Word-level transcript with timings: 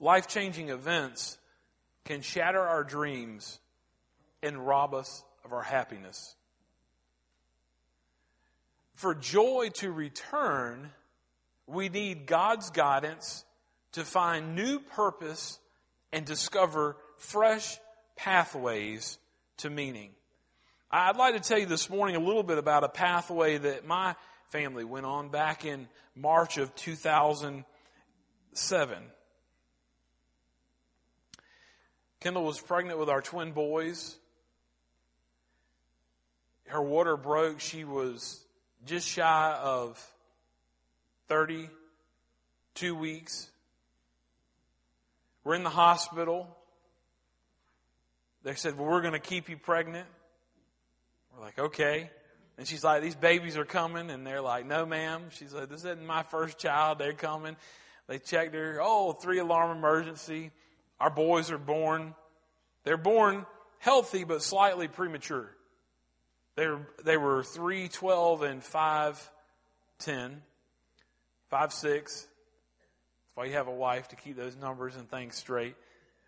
life 0.00 0.26
changing 0.26 0.68
events 0.68 1.38
can 2.04 2.22
shatter 2.22 2.60
our 2.60 2.84
dreams 2.84 3.58
and 4.42 4.66
rob 4.66 4.94
us 4.94 5.24
of 5.44 5.52
our 5.52 5.62
happiness. 5.62 6.34
For 8.94 9.14
joy 9.14 9.70
to 9.74 9.92
return, 9.92 10.90
we 11.66 11.88
need 11.88 12.26
God's 12.26 12.70
guidance 12.70 13.44
to 13.92 14.04
find 14.04 14.56
new 14.56 14.80
purpose 14.80 15.58
and 16.12 16.24
discover 16.24 16.96
fresh 17.16 17.78
pathways 18.16 19.18
to 19.58 19.70
meaning. 19.70 20.10
I'd 20.90 21.16
like 21.16 21.34
to 21.34 21.40
tell 21.40 21.58
you 21.58 21.66
this 21.66 21.90
morning 21.90 22.16
a 22.16 22.20
little 22.20 22.42
bit 22.42 22.58
about 22.58 22.82
a 22.82 22.88
pathway 22.88 23.58
that 23.58 23.86
my 23.86 24.16
family 24.48 24.84
went 24.84 25.04
on 25.04 25.28
back 25.28 25.66
in 25.66 25.86
March 26.16 26.56
of 26.56 26.74
2007. 26.74 29.02
Kendall 32.20 32.44
was 32.44 32.60
pregnant 32.60 32.98
with 32.98 33.08
our 33.08 33.22
twin 33.22 33.52
boys. 33.52 34.16
Her 36.66 36.82
water 36.82 37.16
broke. 37.16 37.60
She 37.60 37.84
was 37.84 38.40
just 38.86 39.08
shy 39.08 39.56
of 39.62 40.04
32 41.28 42.94
weeks. 42.94 43.48
We're 45.44 45.54
in 45.54 45.62
the 45.62 45.70
hospital. 45.70 46.48
They 48.42 48.54
said, 48.54 48.76
Well, 48.76 48.88
we're 48.88 49.00
going 49.00 49.14
to 49.14 49.18
keep 49.18 49.48
you 49.48 49.56
pregnant. 49.56 50.06
We're 51.34 51.44
like, 51.44 51.58
Okay. 51.58 52.10
And 52.58 52.66
she's 52.66 52.82
like, 52.82 53.02
These 53.02 53.14
babies 53.14 53.56
are 53.56 53.64
coming. 53.64 54.10
And 54.10 54.26
they're 54.26 54.42
like, 54.42 54.66
No, 54.66 54.84
ma'am. 54.84 55.26
She's 55.30 55.54
like, 55.54 55.68
This 55.68 55.80
isn't 55.80 56.04
my 56.04 56.24
first 56.24 56.58
child. 56.58 56.98
They're 56.98 57.12
coming. 57.12 57.56
They 58.08 58.18
checked 58.18 58.54
her. 58.54 58.80
Oh, 58.82 59.12
three 59.12 59.38
alarm 59.38 59.76
emergency. 59.76 60.50
Our 61.00 61.10
boys 61.10 61.50
are 61.50 61.58
born. 61.58 62.14
They're 62.84 62.96
born 62.96 63.46
healthy, 63.78 64.24
but 64.24 64.42
slightly 64.42 64.88
premature. 64.88 65.50
They're, 66.56 66.80
they 67.04 67.16
were 67.16 67.44
3, 67.44 67.88
12, 67.88 68.42
and 68.42 68.62
5, 68.62 69.30
10. 70.00 70.42
5, 71.50 71.72
6. 71.72 72.14
That's 72.14 72.26
why 73.34 73.44
you 73.44 73.52
have 73.52 73.68
a 73.68 73.72
wife 73.72 74.08
to 74.08 74.16
keep 74.16 74.36
those 74.36 74.56
numbers 74.56 74.96
and 74.96 75.08
things 75.08 75.36
straight. 75.36 75.76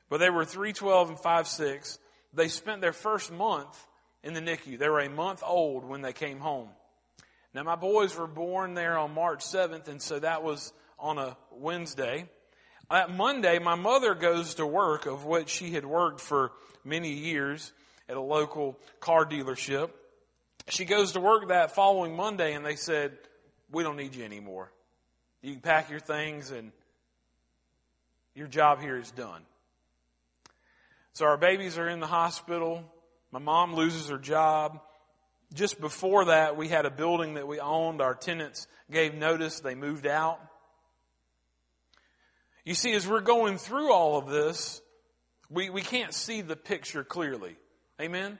But 0.09 0.19
they 0.19 0.31
were 0.31 0.45
3, 0.45 0.73
12, 0.73 1.09
and 1.11 1.19
5, 1.19 1.49
6. 1.49 1.99
They 2.33 2.49
spent 2.49 2.81
their 2.81 2.93
first 2.93 3.33
month 3.33 3.87
in 4.23 4.35
the 4.35 4.41
NICU. 4.41 4.79
They 4.79 4.89
were 4.89 5.01
a 5.01 5.11
month 5.11 5.43
old 5.45 5.85
when 5.85 6.03
they 6.03 6.13
came 6.13 6.39
home. 6.39 6.69
Now, 7.53 7.65
my 7.65 7.75
boys 7.75 8.17
were 8.17 8.29
born 8.29 8.75
there 8.75 8.97
on 8.97 9.13
March 9.13 9.41
7th, 9.41 9.89
and 9.89 10.01
so 10.01 10.21
that 10.21 10.45
was 10.45 10.73
on 10.99 11.19
a 11.19 11.37
Wednesday. 11.51 12.29
That 12.91 13.15
Monday, 13.15 13.61
my 13.61 13.77
mother 13.77 14.17
goes 14.17 14.55
to 14.55 14.67
work, 14.67 15.07
of 15.07 15.25
which 15.25 15.49
she 15.49 15.71
had 15.71 15.87
worked 15.87 16.21
for 16.21 16.51
many 16.85 17.13
years 17.13 17.73
at 18.09 18.17
a 18.17 18.21
local 18.21 18.77
car 18.99 19.25
dealership. 19.25 19.91
She 20.69 20.85
goes 20.85 21.13
to 21.13 21.21
work 21.21 21.49
that 21.49 21.75
following 21.75 22.17
Monday, 22.17 22.53
and 22.55 22.67
they 22.67 22.75
said, 22.75 23.17
We 23.71 23.85
don't 23.85 23.97
need 23.97 24.17
you 24.17 24.25
anymore. 24.25 24.73
You 25.41 25.53
can 25.53 25.61
pack 25.61 25.89
your 25.89 26.01
things, 26.01 26.51
and 26.51 26.73
your 28.35 28.49
job 28.49 28.81
here 28.81 28.97
is 28.97 29.13
done. 29.13 29.43
So 31.13 31.27
our 31.27 31.37
babies 31.37 31.79
are 31.79 31.89
in 31.89 32.01
the 32.01 32.09
hospital. 32.09 32.85
My 33.31 33.39
mom 33.39 33.75
loses 33.75 34.09
her 34.09 34.19
job. 34.19 34.81
Just 35.55 35.81
before 35.81 36.27
that, 36.27 36.57
we 36.57 36.67
had 36.67 36.87
a 36.87 36.91
building 36.91 37.35
that 37.35 37.47
we 37.47 37.61
owned. 37.61 38.01
Our 38.01 38.17
tenants 38.17 38.67
gave 38.91 39.15
notice. 39.15 39.61
They 39.61 39.77
moved 39.77 40.07
out. 40.07 40.41
You 42.65 42.75
see, 42.75 42.93
as 42.93 43.07
we're 43.09 43.21
going 43.21 43.59
through 43.59 43.93
all 43.93 44.19
of 44.19 44.29
this, 44.29 44.81
we, 45.49 45.71
we 45.71 45.83
can't 45.83 46.15
see 46.15 46.43
the 46.43 46.57
picture 46.57 47.05
clearly. 47.05 47.57
Amen? 48.01 48.39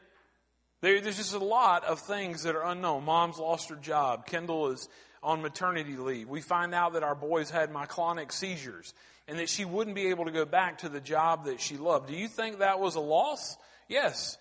There, 0.83 1.01
there's 1.01 1.17
just 1.17 1.35
a 1.35 1.39
lot 1.39 1.85
of 1.85 2.01
things 2.01 2.45
that 2.45 2.55
are 2.55 2.65
unknown. 2.65 3.05
Mom's 3.05 3.39
lost 3.39 3.69
her 3.71 3.77
job. 3.77 4.27
Kendall 4.27 4.69
is 4.69 4.89
on 5.23 5.43
maternity 5.43 5.97
leave. 5.97 6.29
We 6.29 6.41
find 6.41 6.75
out 6.75 6.95
that 6.95 7.03
our 7.03 7.15
boys 7.15 7.51
had 7.51 7.71
myoclonic 7.71 8.33
seizures 8.33 8.95
and 9.29 9.39
that 9.39 9.49
she 9.49 9.65
wouldn't 9.65 9.95
be 9.95 10.09
able 10.09 10.25
to 10.25 10.31
go 10.31 10.45
back 10.45 10.79
to 10.79 10.89
the 10.89 11.01
job 11.01 11.45
that 11.45 11.61
she 11.61 11.77
loved. 11.77 12.09
Do 12.09 12.15
you 12.15 12.29
think 12.29 12.59
that 12.59 12.81
was 12.81 12.95
a 12.95 13.01
loss? 13.01 13.57
Yes. 13.89 14.39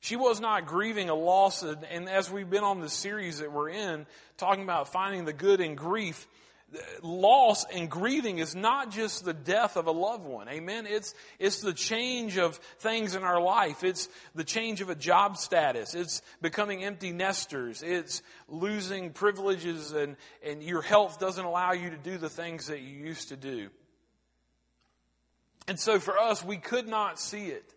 She 0.00 0.16
was 0.16 0.40
not 0.40 0.66
grieving 0.66 1.08
a 1.10 1.14
loss, 1.14 1.62
and 1.62 2.08
as 2.08 2.30
we've 2.30 2.48
been 2.48 2.62
on 2.62 2.80
the 2.80 2.88
series 2.88 3.40
that 3.40 3.52
we're 3.52 3.70
in, 3.70 4.06
talking 4.36 4.62
about 4.62 4.92
finding 4.92 5.24
the 5.24 5.32
good 5.32 5.60
in 5.60 5.74
grief, 5.74 6.26
loss 7.02 7.64
and 7.64 7.90
grieving 7.90 8.38
is 8.38 8.54
not 8.54 8.90
just 8.90 9.24
the 9.24 9.32
death 9.32 9.76
of 9.76 9.86
a 9.86 9.90
loved 9.90 10.24
one. 10.24 10.48
Amen. 10.48 10.86
It's, 10.86 11.14
it's 11.38 11.60
the 11.60 11.72
change 11.72 12.36
of 12.36 12.56
things 12.78 13.14
in 13.14 13.22
our 13.22 13.40
life. 13.40 13.84
It's 13.84 14.08
the 14.34 14.44
change 14.44 14.80
of 14.80 14.90
a 14.90 14.94
job 14.94 15.38
status. 15.38 15.94
It's 15.94 16.20
becoming 16.42 16.84
empty 16.84 17.12
nesters. 17.12 17.82
It's 17.82 18.22
losing 18.48 19.12
privileges 19.12 19.92
and, 19.92 20.16
and 20.44 20.62
your 20.62 20.82
health 20.82 21.18
doesn't 21.18 21.44
allow 21.44 21.72
you 21.72 21.90
to 21.90 21.96
do 21.96 22.18
the 22.18 22.30
things 22.30 22.66
that 22.66 22.80
you 22.80 22.96
used 22.96 23.28
to 23.28 23.36
do. 23.36 23.70
And 25.66 25.78
so 25.78 25.98
for 25.98 26.18
us, 26.18 26.44
we 26.44 26.56
could 26.56 26.88
not 26.88 27.18
see 27.18 27.46
it. 27.46 27.74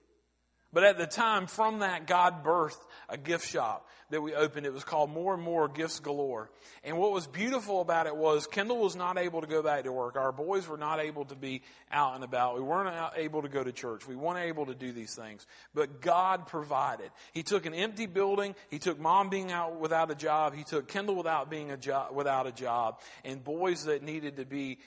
But 0.74 0.86
at 0.86 0.98
the 0.98 1.08
time, 1.08 1.48
from 1.48 1.80
that, 1.80 2.08
God 2.08 2.46
birthed 2.46 2.80
a 3.10 3.18
gift 3.18 3.46
shop 3.48 3.88
that 4.12 4.22
we 4.22 4.34
opened. 4.34 4.66
It 4.66 4.74
was 4.74 4.84
called 4.84 5.10
More 5.10 5.34
and 5.34 5.42
More 5.42 5.68
Gifts 5.68 6.00
Galore. 6.00 6.50
And 6.84 6.98
what 6.98 7.12
was 7.12 7.28
beautiful 7.28 7.82
about 7.82 8.08
it 8.08 8.16
was 8.16 8.46
Kendall 8.46 8.80
was 8.80 8.96
not 8.96 9.18
able 9.18 9.42
to 9.42 9.48
go 9.48 9.64
back 9.64 9.86
to 9.86 9.92
work. 9.92 10.16
Our 10.16 10.32
boys 10.32 10.68
were 10.68 10.78
not 10.78 11.00
able 11.00 11.26
to 11.26 11.36
be 11.36 11.62
out 11.92 12.16
and 12.16 12.24
about. 12.24 12.56
We 12.56 12.62
weren't 12.62 12.94
able 13.16 13.42
to 13.42 13.50
go 13.50 13.64
to 13.64 13.72
church. 13.72 14.08
We 14.08 14.16
weren't 14.16 14.46
able 14.46 14.68
to 14.68 14.76
do 14.76 14.92
these 14.92 15.16
things. 15.16 15.48
But 15.74 16.02
God 16.02 16.48
provided. 16.48 17.12
He 17.34 17.44
took 17.44 17.66
an 17.66 17.74
empty 17.74 18.06
building. 18.06 18.56
He 18.70 18.80
took 18.80 19.00
mom 19.00 19.30
being 19.30 19.52
out 19.52 19.80
without 19.80 20.12
a 20.12 20.16
job. 20.16 20.54
He 20.54 20.64
took 20.64 20.88
Kendall 20.88 21.16
without 21.16 21.50
being 21.50 21.72
a 21.72 21.78
job, 21.78 22.14
without 22.14 22.48
a 22.48 22.52
job 22.52 23.00
and 23.24 23.44
boys 23.44 23.86
that 23.86 24.04
needed 24.04 24.38
to 24.38 24.46
be 24.46 24.80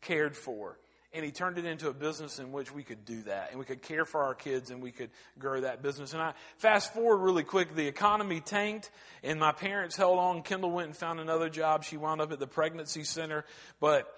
cared 0.00 0.36
for 0.36 0.78
and 1.12 1.24
he 1.24 1.30
turned 1.30 1.58
it 1.58 1.64
into 1.64 1.88
a 1.88 1.94
business 1.94 2.38
in 2.38 2.52
which 2.52 2.72
we 2.72 2.82
could 2.82 3.04
do 3.04 3.22
that 3.22 3.50
and 3.50 3.58
we 3.58 3.64
could 3.64 3.82
care 3.82 4.04
for 4.04 4.22
our 4.22 4.34
kids 4.34 4.70
and 4.70 4.82
we 4.82 4.90
could 4.90 5.10
grow 5.38 5.60
that 5.60 5.82
business. 5.82 6.12
And 6.12 6.22
I 6.22 6.34
fast 6.58 6.92
forward 6.92 7.18
really 7.18 7.42
quick, 7.42 7.74
the 7.74 7.86
economy 7.86 8.40
tanked 8.40 8.90
and 9.22 9.40
my 9.40 9.52
parents 9.52 9.96
held 9.96 10.18
on. 10.18 10.42
Kendall 10.42 10.70
went 10.70 10.88
and 10.88 10.96
found 10.96 11.20
another 11.20 11.48
job. 11.48 11.84
She 11.84 11.96
wound 11.96 12.20
up 12.20 12.32
at 12.32 12.38
the 12.38 12.46
pregnancy 12.46 13.04
center, 13.04 13.44
but 13.80 14.12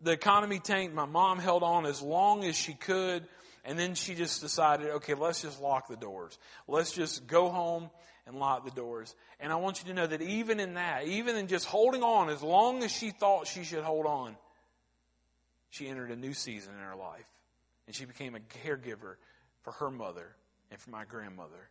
the 0.00 0.12
economy 0.12 0.58
tanked. 0.58 0.94
My 0.94 1.06
mom 1.06 1.38
held 1.38 1.62
on 1.62 1.86
as 1.86 2.00
long 2.00 2.44
as 2.44 2.56
she 2.56 2.74
could. 2.74 3.24
And 3.66 3.78
then 3.78 3.94
she 3.94 4.14
just 4.14 4.42
decided, 4.42 4.90
okay, 4.90 5.14
let's 5.14 5.40
just 5.40 5.60
lock 5.60 5.88
the 5.88 5.96
doors. 5.96 6.38
Let's 6.68 6.92
just 6.92 7.26
go 7.26 7.48
home 7.48 7.88
and 8.26 8.38
lock 8.38 8.64
the 8.64 8.70
doors. 8.70 9.14
And 9.40 9.52
I 9.52 9.56
want 9.56 9.82
you 9.82 9.88
to 9.88 9.94
know 9.94 10.06
that 10.06 10.22
even 10.22 10.60
in 10.60 10.74
that, 10.74 11.06
even 11.06 11.36
in 11.36 11.46
just 11.46 11.66
holding 11.66 12.02
on 12.02 12.28
as 12.28 12.42
long 12.42 12.82
as 12.82 12.92
she 12.92 13.10
thought 13.10 13.46
she 13.46 13.64
should 13.64 13.82
hold 13.82 14.06
on, 14.06 14.36
she 15.74 15.88
entered 15.88 16.12
a 16.12 16.16
new 16.16 16.34
season 16.34 16.72
in 16.74 16.80
her 16.80 16.94
life. 16.94 17.26
And 17.86 17.96
she 17.96 18.04
became 18.04 18.36
a 18.36 18.40
caregiver 18.64 19.16
for 19.62 19.72
her 19.72 19.90
mother 19.90 20.36
and 20.70 20.78
for 20.78 20.90
my 20.90 21.04
grandmother. 21.04 21.68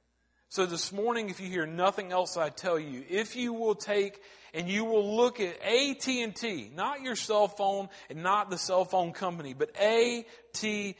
So 0.49 0.65
this 0.65 0.91
morning, 0.91 1.29
if 1.29 1.39
you 1.39 1.47
hear 1.47 1.65
nothing 1.65 2.11
else 2.11 2.35
I 2.35 2.49
tell 2.49 2.77
you, 2.77 3.05
if 3.09 3.37
you 3.37 3.53
will 3.53 3.75
take 3.75 4.21
and 4.53 4.67
you 4.67 4.83
will 4.83 5.15
look 5.15 5.39
at 5.39 5.55
AT&T, 5.63 6.71
not 6.75 7.01
your 7.01 7.15
cell 7.15 7.47
phone 7.47 7.87
and 8.09 8.21
not 8.21 8.49
the 8.49 8.57
cell 8.57 8.83
phone 8.83 9.13
company, 9.13 9.53
but 9.53 9.73
AT&T. 9.77 10.95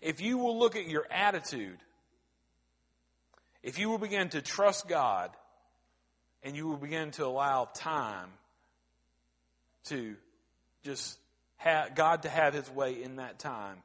If 0.00 0.20
you 0.20 0.38
will 0.38 0.58
look 0.58 0.74
at 0.74 0.88
your 0.88 1.06
attitude, 1.10 1.78
if 3.62 3.78
you 3.78 3.90
will 3.90 3.98
begin 3.98 4.30
to 4.30 4.40
trust 4.40 4.88
God 4.88 5.30
and 6.42 6.56
you 6.56 6.66
will 6.66 6.78
begin 6.78 7.10
to 7.12 7.26
allow 7.26 7.66
time 7.66 8.30
to 9.84 10.16
just 10.82 11.18
God 11.94 12.22
to 12.22 12.28
have 12.28 12.54
His 12.54 12.70
way 12.70 13.02
in 13.02 13.16
that 13.16 13.38
time, 13.38 13.78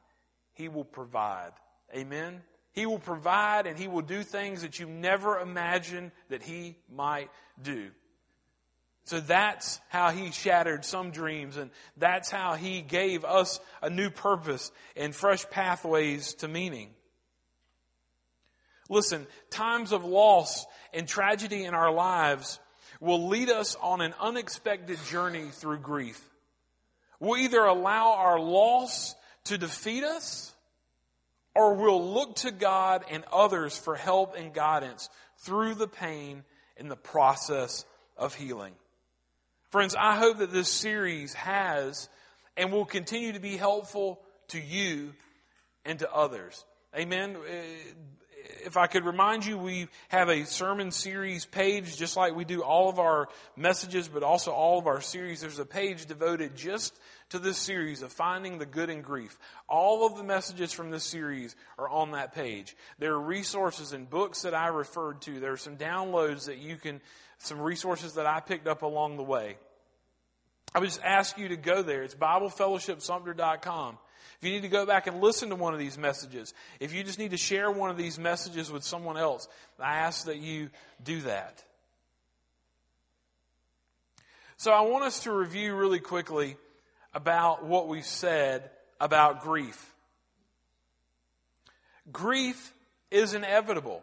He 0.54 0.68
will 0.68 0.84
provide. 0.84 1.52
Amen? 1.94 2.42
He 2.72 2.86
will 2.86 2.98
provide 2.98 3.66
and 3.66 3.78
He 3.78 3.88
will 3.88 4.02
do 4.02 4.22
things 4.22 4.62
that 4.62 4.78
you 4.78 4.86
never 4.86 5.38
imagined 5.38 6.12
that 6.30 6.42
He 6.42 6.76
might 6.90 7.30
do. 7.62 7.90
So 9.04 9.20
that's 9.20 9.80
how 9.88 10.10
He 10.10 10.30
shattered 10.30 10.84
some 10.84 11.10
dreams 11.10 11.56
and 11.56 11.70
that's 11.96 12.30
how 12.30 12.54
He 12.54 12.80
gave 12.80 13.24
us 13.24 13.60
a 13.82 13.90
new 13.90 14.10
purpose 14.10 14.70
and 14.96 15.14
fresh 15.14 15.48
pathways 15.50 16.34
to 16.34 16.48
meaning. 16.48 16.90
Listen, 18.88 19.26
times 19.50 19.92
of 19.92 20.04
loss 20.04 20.66
and 20.92 21.08
tragedy 21.08 21.64
in 21.64 21.74
our 21.74 21.92
lives 21.92 22.58
will 23.00 23.28
lead 23.28 23.50
us 23.50 23.76
on 23.80 24.00
an 24.00 24.14
unexpected 24.20 24.98
journey 25.08 25.48
through 25.50 25.78
grief. 25.78 26.22
We'll 27.22 27.38
either 27.38 27.64
allow 27.64 28.14
our 28.14 28.40
loss 28.40 29.14
to 29.44 29.56
defeat 29.56 30.02
us 30.02 30.52
or 31.54 31.74
we'll 31.74 32.12
look 32.12 32.34
to 32.36 32.50
God 32.50 33.04
and 33.12 33.22
others 33.32 33.78
for 33.78 33.94
help 33.94 34.34
and 34.36 34.52
guidance 34.52 35.08
through 35.38 35.76
the 35.76 35.86
pain 35.86 36.42
in 36.76 36.88
the 36.88 36.96
process 36.96 37.84
of 38.16 38.34
healing. 38.34 38.72
Friends, 39.70 39.94
I 39.96 40.16
hope 40.16 40.38
that 40.38 40.52
this 40.52 40.68
series 40.68 41.32
has 41.34 42.08
and 42.56 42.72
will 42.72 42.84
continue 42.84 43.34
to 43.34 43.40
be 43.40 43.56
helpful 43.56 44.18
to 44.48 44.60
you 44.60 45.12
and 45.84 46.00
to 46.00 46.12
others. 46.12 46.64
Amen. 46.98 47.36
Uh, 47.36 47.52
If 48.64 48.76
I 48.76 48.86
could 48.86 49.04
remind 49.04 49.46
you, 49.46 49.56
we 49.58 49.88
have 50.08 50.28
a 50.28 50.44
sermon 50.44 50.90
series 50.90 51.44
page, 51.44 51.96
just 51.96 52.16
like 52.16 52.34
we 52.34 52.44
do 52.44 52.62
all 52.62 52.88
of 52.88 52.98
our 52.98 53.28
messages, 53.56 54.08
but 54.08 54.22
also 54.22 54.50
all 54.50 54.78
of 54.78 54.86
our 54.86 55.00
series. 55.00 55.40
There's 55.40 55.58
a 55.58 55.64
page 55.64 56.06
devoted 56.06 56.56
just 56.56 56.98
to 57.30 57.38
this 57.38 57.58
series 57.58 58.02
of 58.02 58.12
finding 58.12 58.58
the 58.58 58.66
good 58.66 58.90
in 58.90 59.00
grief. 59.00 59.38
All 59.68 60.06
of 60.06 60.16
the 60.16 60.24
messages 60.24 60.72
from 60.72 60.90
this 60.90 61.04
series 61.04 61.54
are 61.78 61.88
on 61.88 62.12
that 62.12 62.34
page. 62.34 62.76
There 62.98 63.12
are 63.14 63.20
resources 63.20 63.92
and 63.92 64.08
books 64.08 64.42
that 64.42 64.54
I 64.54 64.68
referred 64.68 65.22
to. 65.22 65.38
There 65.38 65.52
are 65.52 65.56
some 65.56 65.76
downloads 65.76 66.46
that 66.46 66.58
you 66.58 66.76
can, 66.76 67.00
some 67.38 67.60
resources 67.60 68.14
that 68.14 68.26
I 68.26 68.40
picked 68.40 68.66
up 68.66 68.82
along 68.82 69.16
the 69.16 69.22
way. 69.22 69.56
I 70.74 70.78
would 70.78 70.88
just 70.88 71.02
ask 71.02 71.38
you 71.38 71.48
to 71.48 71.56
go 71.56 71.82
there. 71.82 72.02
It's 72.02 72.14
BibleFellowshipSumter.com. 72.14 73.98
If 74.42 74.46
you 74.48 74.54
need 74.54 74.62
to 74.62 74.68
go 74.68 74.84
back 74.84 75.06
and 75.06 75.20
listen 75.20 75.50
to 75.50 75.54
one 75.54 75.72
of 75.72 75.78
these 75.78 75.96
messages, 75.96 76.52
if 76.80 76.92
you 76.92 77.04
just 77.04 77.20
need 77.20 77.30
to 77.30 77.36
share 77.36 77.70
one 77.70 77.90
of 77.90 77.96
these 77.96 78.18
messages 78.18 78.72
with 78.72 78.82
someone 78.82 79.16
else, 79.16 79.46
I 79.78 79.98
ask 79.98 80.26
that 80.26 80.38
you 80.38 80.70
do 81.00 81.20
that. 81.20 81.62
So 84.56 84.72
I 84.72 84.80
want 84.80 85.04
us 85.04 85.22
to 85.22 85.32
review 85.32 85.76
really 85.76 86.00
quickly 86.00 86.56
about 87.14 87.64
what 87.64 87.86
we've 87.86 88.04
said 88.04 88.68
about 89.00 89.42
grief. 89.44 89.94
Grief 92.10 92.72
is 93.12 93.34
inevitable. 93.34 94.02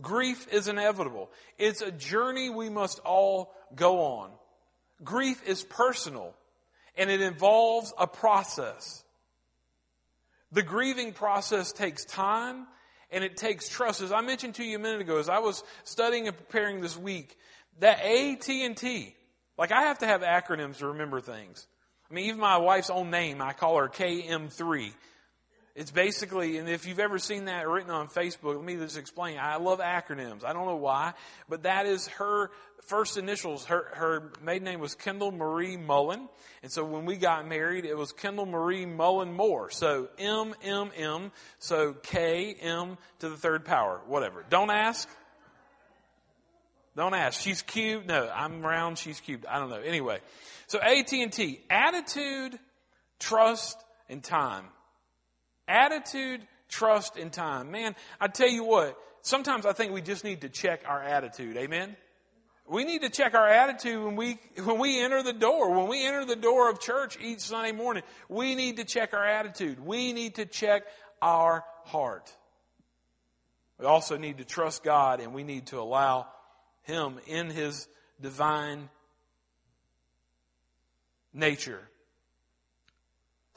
Grief 0.00 0.52
is 0.52 0.66
inevitable. 0.66 1.30
It's 1.58 1.80
a 1.80 1.92
journey 1.92 2.50
we 2.50 2.70
must 2.70 2.98
all 3.04 3.54
go 3.76 4.00
on. 4.00 4.30
Grief 5.04 5.46
is 5.46 5.62
personal 5.62 6.34
and 6.96 7.08
it 7.08 7.20
involves 7.20 7.94
a 7.96 8.08
process. 8.08 9.04
The 10.52 10.62
grieving 10.62 11.12
process 11.12 11.72
takes 11.72 12.04
time 12.04 12.66
and 13.10 13.24
it 13.24 13.36
takes 13.36 13.68
trust. 13.68 14.00
As 14.00 14.12
I 14.12 14.20
mentioned 14.20 14.54
to 14.56 14.64
you 14.64 14.76
a 14.76 14.80
minute 14.80 15.00
ago, 15.00 15.18
as 15.18 15.28
I 15.28 15.38
was 15.38 15.62
studying 15.84 16.26
and 16.26 16.36
preparing 16.36 16.80
this 16.80 16.96
week, 16.96 17.36
that 17.80 18.00
AT&T, 18.02 19.16
like 19.56 19.72
I 19.72 19.82
have 19.82 19.98
to 19.98 20.06
have 20.06 20.22
acronyms 20.22 20.78
to 20.78 20.88
remember 20.88 21.20
things. 21.20 21.66
I 22.10 22.14
mean, 22.14 22.26
even 22.26 22.40
my 22.40 22.56
wife's 22.56 22.90
own 22.90 23.10
name, 23.10 23.42
I 23.42 23.52
call 23.52 23.76
her 23.76 23.88
KM3. 23.88 24.92
It's 25.78 25.92
basically, 25.92 26.58
and 26.58 26.68
if 26.68 26.88
you've 26.88 26.98
ever 26.98 27.20
seen 27.20 27.44
that 27.44 27.68
written 27.68 27.92
on 27.92 28.08
Facebook, 28.08 28.56
let 28.56 28.64
me 28.64 28.74
just 28.74 28.98
explain. 28.98 29.38
I 29.38 29.58
love 29.58 29.78
acronyms. 29.78 30.42
I 30.44 30.52
don't 30.52 30.66
know 30.66 30.74
why, 30.74 31.12
but 31.48 31.62
that 31.62 31.86
is 31.86 32.08
her 32.08 32.50
first 32.88 33.16
initials. 33.16 33.64
Her, 33.66 33.86
her 33.94 34.32
maiden 34.42 34.64
name 34.64 34.80
was 34.80 34.96
Kendall 34.96 35.30
Marie 35.30 35.76
Mullen. 35.76 36.28
And 36.64 36.72
so 36.72 36.84
when 36.84 37.04
we 37.04 37.14
got 37.14 37.46
married, 37.46 37.84
it 37.84 37.96
was 37.96 38.10
Kendall 38.10 38.44
Marie 38.44 38.86
Mullen 38.86 39.32
Moore. 39.32 39.70
So 39.70 40.08
M, 40.18 40.52
M, 40.64 40.90
M. 40.96 41.30
So 41.60 41.92
K, 41.92 42.56
M 42.60 42.98
to 43.20 43.28
the 43.28 43.36
third 43.36 43.64
power. 43.64 44.00
Whatever. 44.08 44.44
Don't 44.50 44.72
ask. 44.72 45.08
Don't 46.96 47.14
ask. 47.14 47.40
She's 47.40 47.62
cubed. 47.62 48.08
No, 48.08 48.28
I'm 48.28 48.62
round. 48.62 48.98
She's 48.98 49.20
cubed. 49.20 49.46
I 49.46 49.60
don't 49.60 49.70
know. 49.70 49.76
Anyway. 49.76 50.18
So 50.66 50.80
AT&T. 50.80 51.60
Attitude, 51.70 52.58
trust, 53.20 53.78
and 54.08 54.24
time. 54.24 54.64
Attitude, 55.68 56.40
trust, 56.68 57.16
and 57.16 57.32
time. 57.32 57.70
Man, 57.70 57.94
I 58.20 58.28
tell 58.28 58.48
you 58.48 58.64
what, 58.64 58.98
sometimes 59.22 59.66
I 59.66 59.72
think 59.72 59.92
we 59.92 60.02
just 60.02 60.24
need 60.24 60.40
to 60.40 60.48
check 60.48 60.82
our 60.86 61.02
attitude. 61.02 61.56
Amen? 61.56 61.96
We 62.66 62.84
need 62.84 63.02
to 63.02 63.08
check 63.08 63.34
our 63.34 63.48
attitude 63.48 64.04
when 64.04 64.16
we, 64.16 64.38
when 64.62 64.78
we 64.78 65.00
enter 65.00 65.22
the 65.22 65.32
door. 65.32 65.70
When 65.70 65.88
we 65.88 66.06
enter 66.06 66.24
the 66.24 66.36
door 66.36 66.70
of 66.70 66.80
church 66.80 67.18
each 67.20 67.40
Sunday 67.40 67.72
morning, 67.72 68.02
we 68.28 68.54
need 68.54 68.76
to 68.76 68.84
check 68.84 69.14
our 69.14 69.24
attitude. 69.24 69.84
We 69.84 70.12
need 70.12 70.34
to 70.34 70.44
check 70.44 70.84
our 71.22 71.64
heart. 71.84 72.34
We 73.78 73.86
also 73.86 74.18
need 74.18 74.38
to 74.38 74.44
trust 74.44 74.84
God 74.84 75.20
and 75.20 75.32
we 75.32 75.44
need 75.44 75.66
to 75.66 75.78
allow 75.78 76.26
Him 76.82 77.18
in 77.26 77.48
His 77.48 77.88
divine 78.20 78.90
nature 81.32 81.88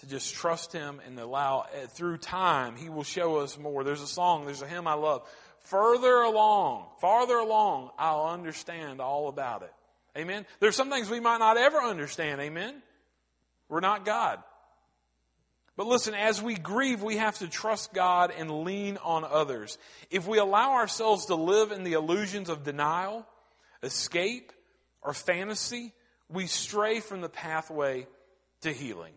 to 0.02 0.08
just 0.08 0.34
trust 0.34 0.74
Him 0.74 1.00
and 1.06 1.18
allow, 1.20 1.66
eh, 1.74 1.86
through 1.88 2.18
time, 2.18 2.76
He 2.76 2.90
will 2.90 3.04
show 3.04 3.38
us 3.38 3.58
more. 3.58 3.84
There's 3.84 4.02
a 4.02 4.08
song, 4.08 4.46
there's 4.46 4.62
a 4.62 4.68
hymn 4.68 4.88
I 4.88 4.94
love. 4.94 5.28
Further 5.66 6.22
along, 6.22 6.88
farther 7.00 7.38
along, 7.38 7.92
I'll 7.98 8.26
understand 8.26 9.00
all 9.00 9.28
about 9.28 9.62
it. 9.62 9.74
Amen. 10.18 10.46
There's 10.60 10.76
some 10.76 10.90
things 10.90 11.10
we 11.10 11.20
might 11.20 11.38
not 11.38 11.58
ever 11.58 11.78
understand. 11.78 12.42
Amen. 12.42 12.82
We're 13.70 13.80
not 13.80 14.04
God. 14.04 14.40
But 15.78 15.88
listen, 15.88 16.14
as 16.14 16.42
we 16.42 16.56
grieve, 16.56 17.02
we 17.02 17.18
have 17.18 17.38
to 17.40 17.48
trust 17.48 17.94
God 17.94 18.34
and 18.38 18.64
lean 18.64 18.98
on 18.98 19.24
others. 19.24 19.78
If 20.10 20.28
we 20.28 20.38
allow 20.38 20.74
ourselves 20.74 21.28
to 21.28 21.36
live 21.36 21.72
in 21.72 21.84
the 21.84 21.94
illusions 21.94 22.50
of 22.50 22.64
denial, 22.64 23.26
escape, 23.82 24.52
or 25.02 25.14
fantasy, 25.14 25.94
we 26.30 26.48
stray 26.48 27.00
from 27.00 27.22
the 27.22 27.30
pathway 27.30 28.08
to 28.62 28.74
healing. 28.74 29.14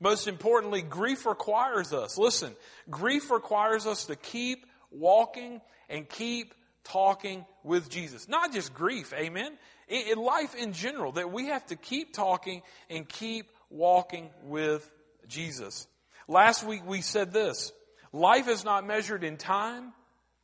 Most 0.00 0.28
importantly, 0.28 0.82
grief 0.82 1.26
requires 1.26 1.92
us, 1.92 2.18
listen, 2.18 2.54
grief 2.90 3.30
requires 3.30 3.86
us 3.86 4.06
to 4.06 4.16
keep 4.16 4.66
walking 4.90 5.60
and 5.88 6.08
keep 6.08 6.54
talking 6.84 7.44
with 7.64 7.88
Jesus. 7.88 8.28
Not 8.28 8.52
just 8.52 8.74
grief, 8.74 9.12
amen? 9.12 9.56
In 9.88 10.18
life 10.18 10.54
in 10.54 10.72
general, 10.72 11.12
that 11.12 11.32
we 11.32 11.46
have 11.46 11.64
to 11.66 11.76
keep 11.76 12.12
talking 12.12 12.62
and 12.90 13.08
keep 13.08 13.50
walking 13.70 14.30
with 14.42 14.88
Jesus. 15.26 15.86
Last 16.28 16.64
week 16.64 16.82
we 16.86 17.00
said 17.00 17.32
this 17.32 17.72
life 18.12 18.48
is 18.48 18.64
not 18.64 18.86
measured 18.86 19.24
in 19.24 19.36
time, 19.36 19.92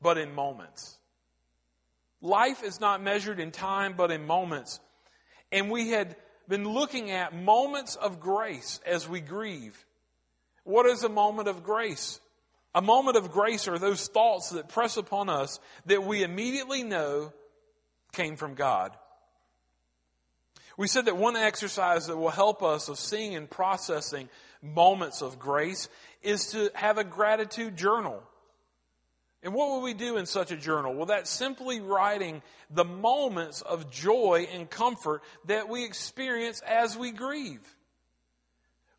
but 0.00 0.18
in 0.18 0.34
moments. 0.34 0.96
Life 2.20 2.62
is 2.62 2.80
not 2.80 3.02
measured 3.02 3.40
in 3.40 3.50
time, 3.50 3.94
but 3.96 4.12
in 4.12 4.26
moments. 4.26 4.78
And 5.50 5.70
we 5.70 5.90
had 5.90 6.16
been 6.48 6.68
looking 6.68 7.10
at 7.10 7.34
moments 7.34 7.96
of 7.96 8.20
grace 8.20 8.80
as 8.86 9.08
we 9.08 9.20
grieve. 9.20 9.84
What 10.64 10.86
is 10.86 11.02
a 11.02 11.08
moment 11.08 11.48
of 11.48 11.62
grace? 11.62 12.20
A 12.74 12.82
moment 12.82 13.16
of 13.16 13.32
grace 13.32 13.68
are 13.68 13.78
those 13.78 14.08
thoughts 14.08 14.50
that 14.50 14.68
press 14.68 14.96
upon 14.96 15.28
us 15.28 15.60
that 15.86 16.04
we 16.04 16.22
immediately 16.22 16.82
know 16.82 17.32
came 18.12 18.36
from 18.36 18.54
God. 18.54 18.92
We 20.76 20.88
said 20.88 21.04
that 21.04 21.16
one 21.16 21.36
exercise 21.36 22.06
that 22.06 22.16
will 22.16 22.30
help 22.30 22.62
us 22.62 22.88
of 22.88 22.98
seeing 22.98 23.34
and 23.34 23.48
processing 23.48 24.28
moments 24.62 25.20
of 25.20 25.38
grace 25.38 25.88
is 26.22 26.46
to 26.52 26.70
have 26.74 26.98
a 26.98 27.04
gratitude 27.04 27.76
journal. 27.76 28.22
And 29.42 29.54
what 29.54 29.72
would 29.72 29.84
we 29.84 29.94
do 29.94 30.18
in 30.18 30.26
such 30.26 30.52
a 30.52 30.56
journal? 30.56 30.94
Well, 30.94 31.06
that's 31.06 31.30
simply 31.30 31.80
writing 31.80 32.42
the 32.70 32.84
moments 32.84 33.60
of 33.60 33.90
joy 33.90 34.46
and 34.52 34.70
comfort 34.70 35.22
that 35.46 35.68
we 35.68 35.84
experience 35.84 36.60
as 36.60 36.96
we 36.96 37.10
grieve. 37.10 37.60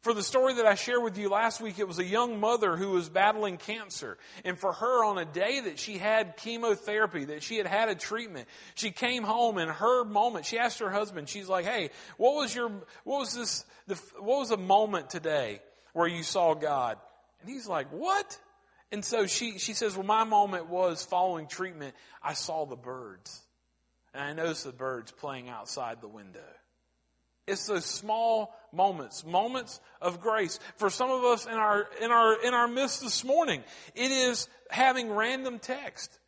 For 0.01 0.13
the 0.13 0.21
story 0.21 0.55
that 0.55 0.65
I 0.65 0.75
shared 0.75 1.01
with 1.01 1.17
you 1.17 1.29
last 1.29 1.61
week, 1.61 1.79
it 1.79 1.87
was 1.87 1.97
a 1.97 2.03
young 2.03 2.41
mother 2.41 2.75
who 2.75 2.89
was 2.89 3.07
battling 3.07 3.55
cancer. 3.55 4.17
And 4.43 4.59
for 4.59 4.73
her, 4.73 5.05
on 5.05 5.17
a 5.17 5.23
day 5.23 5.61
that 5.61 5.79
she 5.79 5.97
had 5.97 6.35
chemotherapy, 6.35 7.23
that 7.23 7.41
she 7.41 7.55
had 7.55 7.67
had 7.67 7.87
a 7.87 7.95
treatment, 7.95 8.49
she 8.75 8.91
came 8.91 9.23
home 9.23 9.57
and 9.57 9.71
her 9.71 10.03
moment, 10.03 10.45
she 10.45 10.59
asked 10.59 10.79
her 10.79 10.89
husband, 10.89 11.29
she's 11.29 11.47
like, 11.47 11.63
hey, 11.63 11.89
what 12.17 12.35
was 12.35 12.53
your, 12.53 12.67
what 13.05 13.19
was 13.19 13.33
this, 13.33 13.63
the, 13.87 13.95
what 14.19 14.39
was 14.39 14.51
a 14.51 14.57
moment 14.57 15.09
today 15.09 15.61
where 15.93 16.07
you 16.07 16.23
saw 16.23 16.53
God? 16.53 16.97
And 17.39 17.49
he's 17.49 17.65
like, 17.65 17.87
what? 17.93 18.37
And 18.93 19.03
so 19.03 19.25
she, 19.25 19.57
she 19.57 19.73
says, 19.73 19.97
well, 19.97 20.05
my 20.05 20.23
moment 20.23 20.69
was 20.69 21.03
following 21.03 21.47
treatment. 21.47 21.95
I 22.21 22.33
saw 22.33 22.67
the 22.67 22.75
birds. 22.75 23.41
And 24.13 24.23
I 24.23 24.33
noticed 24.33 24.65
the 24.65 24.71
birds 24.71 25.11
playing 25.11 25.49
outside 25.49 25.99
the 25.99 26.07
window. 26.07 26.45
It's 27.47 27.65
those 27.65 27.85
small 27.85 28.55
moments, 28.71 29.25
moments 29.25 29.81
of 29.99 30.21
grace. 30.21 30.59
For 30.77 30.91
some 30.91 31.09
of 31.09 31.23
us 31.23 31.47
in 31.47 31.53
our, 31.53 31.87
in 32.03 32.11
our, 32.11 32.39
in 32.45 32.53
our 32.53 32.67
midst 32.67 33.01
this 33.01 33.23
morning, 33.23 33.63
it 33.95 34.11
is 34.11 34.47
having 34.69 35.09
random 35.09 35.57
text. 35.57 36.19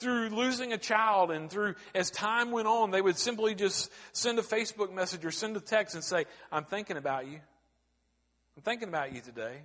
Through 0.00 0.30
losing 0.30 0.72
a 0.72 0.78
child 0.78 1.30
and 1.30 1.48
through, 1.48 1.76
as 1.94 2.10
time 2.10 2.50
went 2.50 2.66
on, 2.66 2.90
they 2.90 3.00
would 3.00 3.18
simply 3.18 3.54
just 3.54 3.92
send 4.12 4.40
a 4.40 4.42
Facebook 4.42 4.92
message 4.92 5.24
or 5.24 5.30
send 5.30 5.56
a 5.56 5.60
text 5.60 5.94
and 5.94 6.02
say, 6.02 6.24
I'm 6.50 6.64
thinking 6.64 6.96
about 6.96 7.28
you. 7.28 7.38
I'm 8.56 8.62
thinking 8.64 8.88
about 8.88 9.12
you 9.12 9.20
today. 9.20 9.60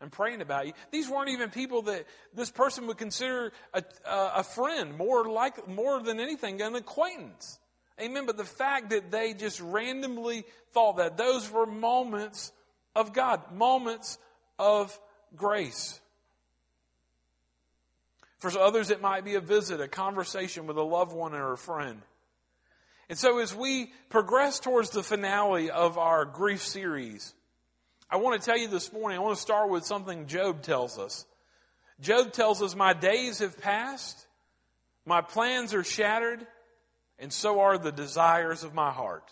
I'm 0.00 0.10
praying 0.10 0.42
about 0.42 0.66
you. 0.66 0.72
These 0.90 1.08
weren't 1.08 1.30
even 1.30 1.50
people 1.50 1.82
that 1.82 2.04
this 2.34 2.50
person 2.50 2.86
would 2.86 2.98
consider 2.98 3.52
a, 3.72 3.82
a 4.06 4.42
friend, 4.42 4.96
more 4.96 5.24
like, 5.24 5.66
more 5.68 6.02
than 6.02 6.20
anything, 6.20 6.60
an 6.60 6.74
acquaintance. 6.74 7.58
Amen. 8.00 8.26
But 8.26 8.36
the 8.36 8.44
fact 8.44 8.90
that 8.90 9.10
they 9.10 9.32
just 9.32 9.60
randomly 9.60 10.44
thought 10.72 10.98
that, 10.98 11.16
those 11.16 11.50
were 11.50 11.64
moments 11.64 12.52
of 12.94 13.14
God, 13.14 13.52
moments 13.52 14.18
of 14.58 14.98
grace. 15.34 15.98
For 18.38 18.50
others, 18.58 18.90
it 18.90 19.00
might 19.00 19.24
be 19.24 19.34
a 19.34 19.40
visit, 19.40 19.80
a 19.80 19.88
conversation 19.88 20.66
with 20.66 20.76
a 20.76 20.82
loved 20.82 21.12
one 21.12 21.34
or 21.34 21.54
a 21.54 21.58
friend. 21.58 22.02
And 23.08 23.18
so 23.18 23.38
as 23.38 23.54
we 23.54 23.92
progress 24.10 24.60
towards 24.60 24.90
the 24.90 25.02
finale 25.02 25.70
of 25.70 25.96
our 25.96 26.24
grief 26.24 26.62
series, 26.62 27.34
I 28.10 28.16
want 28.16 28.40
to 28.40 28.44
tell 28.44 28.58
you 28.58 28.68
this 28.68 28.92
morning, 28.92 29.18
I 29.18 29.22
want 29.22 29.36
to 29.36 29.42
start 29.42 29.68
with 29.68 29.84
something 29.84 30.26
Job 30.26 30.62
tells 30.62 30.98
us. 30.98 31.26
Job 32.00 32.32
tells 32.32 32.62
us, 32.62 32.76
My 32.76 32.92
days 32.92 33.40
have 33.40 33.60
passed, 33.60 34.26
my 35.04 35.20
plans 35.20 35.74
are 35.74 35.84
shattered, 35.84 36.46
and 37.18 37.32
so 37.32 37.60
are 37.60 37.78
the 37.78 37.92
desires 37.92 38.62
of 38.62 38.74
my 38.74 38.90
heart. 38.90 39.28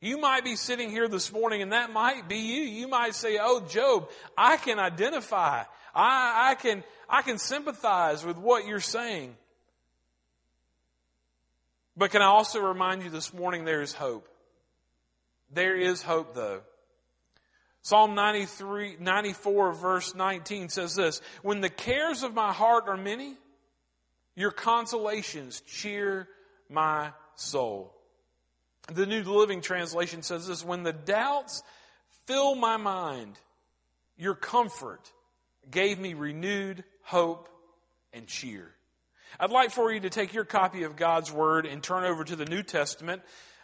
You 0.00 0.18
might 0.18 0.42
be 0.42 0.56
sitting 0.56 0.90
here 0.90 1.06
this 1.06 1.32
morning 1.32 1.62
and 1.62 1.70
that 1.70 1.92
might 1.92 2.28
be 2.28 2.38
you. 2.38 2.62
You 2.62 2.88
might 2.88 3.14
say, 3.14 3.38
Oh, 3.40 3.60
Job, 3.60 4.10
I 4.36 4.56
can 4.56 4.80
identify. 4.80 5.62
I, 5.94 6.50
I 6.50 6.54
can, 6.56 6.82
I 7.08 7.22
can 7.22 7.38
sympathize 7.38 8.24
with 8.24 8.36
what 8.36 8.66
you're 8.66 8.80
saying. 8.80 9.36
But 11.96 12.10
can 12.10 12.20
I 12.20 12.26
also 12.26 12.60
remind 12.60 13.04
you 13.04 13.10
this 13.10 13.32
morning 13.32 13.64
there 13.64 13.82
is 13.82 13.92
hope? 13.92 14.26
There 15.52 15.76
is 15.76 16.02
hope 16.02 16.34
though. 16.34 16.62
Psalm 17.82 18.14
93, 18.14 18.96
94 19.00 19.72
verse 19.72 20.14
19 20.14 20.68
says 20.68 20.94
this, 20.94 21.20
When 21.42 21.60
the 21.60 21.68
cares 21.68 22.22
of 22.22 22.32
my 22.32 22.52
heart 22.52 22.84
are 22.86 22.96
many, 22.96 23.34
your 24.36 24.52
consolations 24.52 25.60
cheer 25.62 26.28
my 26.70 27.10
soul. 27.34 27.92
The 28.92 29.06
New 29.06 29.22
Living 29.24 29.60
Translation 29.60 30.22
says 30.22 30.46
this, 30.46 30.64
When 30.64 30.84
the 30.84 30.92
doubts 30.92 31.62
fill 32.26 32.54
my 32.54 32.76
mind, 32.76 33.38
your 34.16 34.34
comfort 34.34 35.12
gave 35.68 35.98
me 35.98 36.14
renewed 36.14 36.84
hope 37.02 37.48
and 38.12 38.28
cheer. 38.28 38.70
I'd 39.40 39.50
like 39.50 39.70
for 39.70 39.92
you 39.92 40.00
to 40.00 40.10
take 40.10 40.34
your 40.34 40.44
copy 40.44 40.84
of 40.84 40.94
God's 40.94 41.32
Word 41.32 41.66
and 41.66 41.82
turn 41.82 42.04
over 42.04 42.22
to 42.22 42.36
the 42.36 42.44
New 42.44 42.62
Testament 42.62 43.22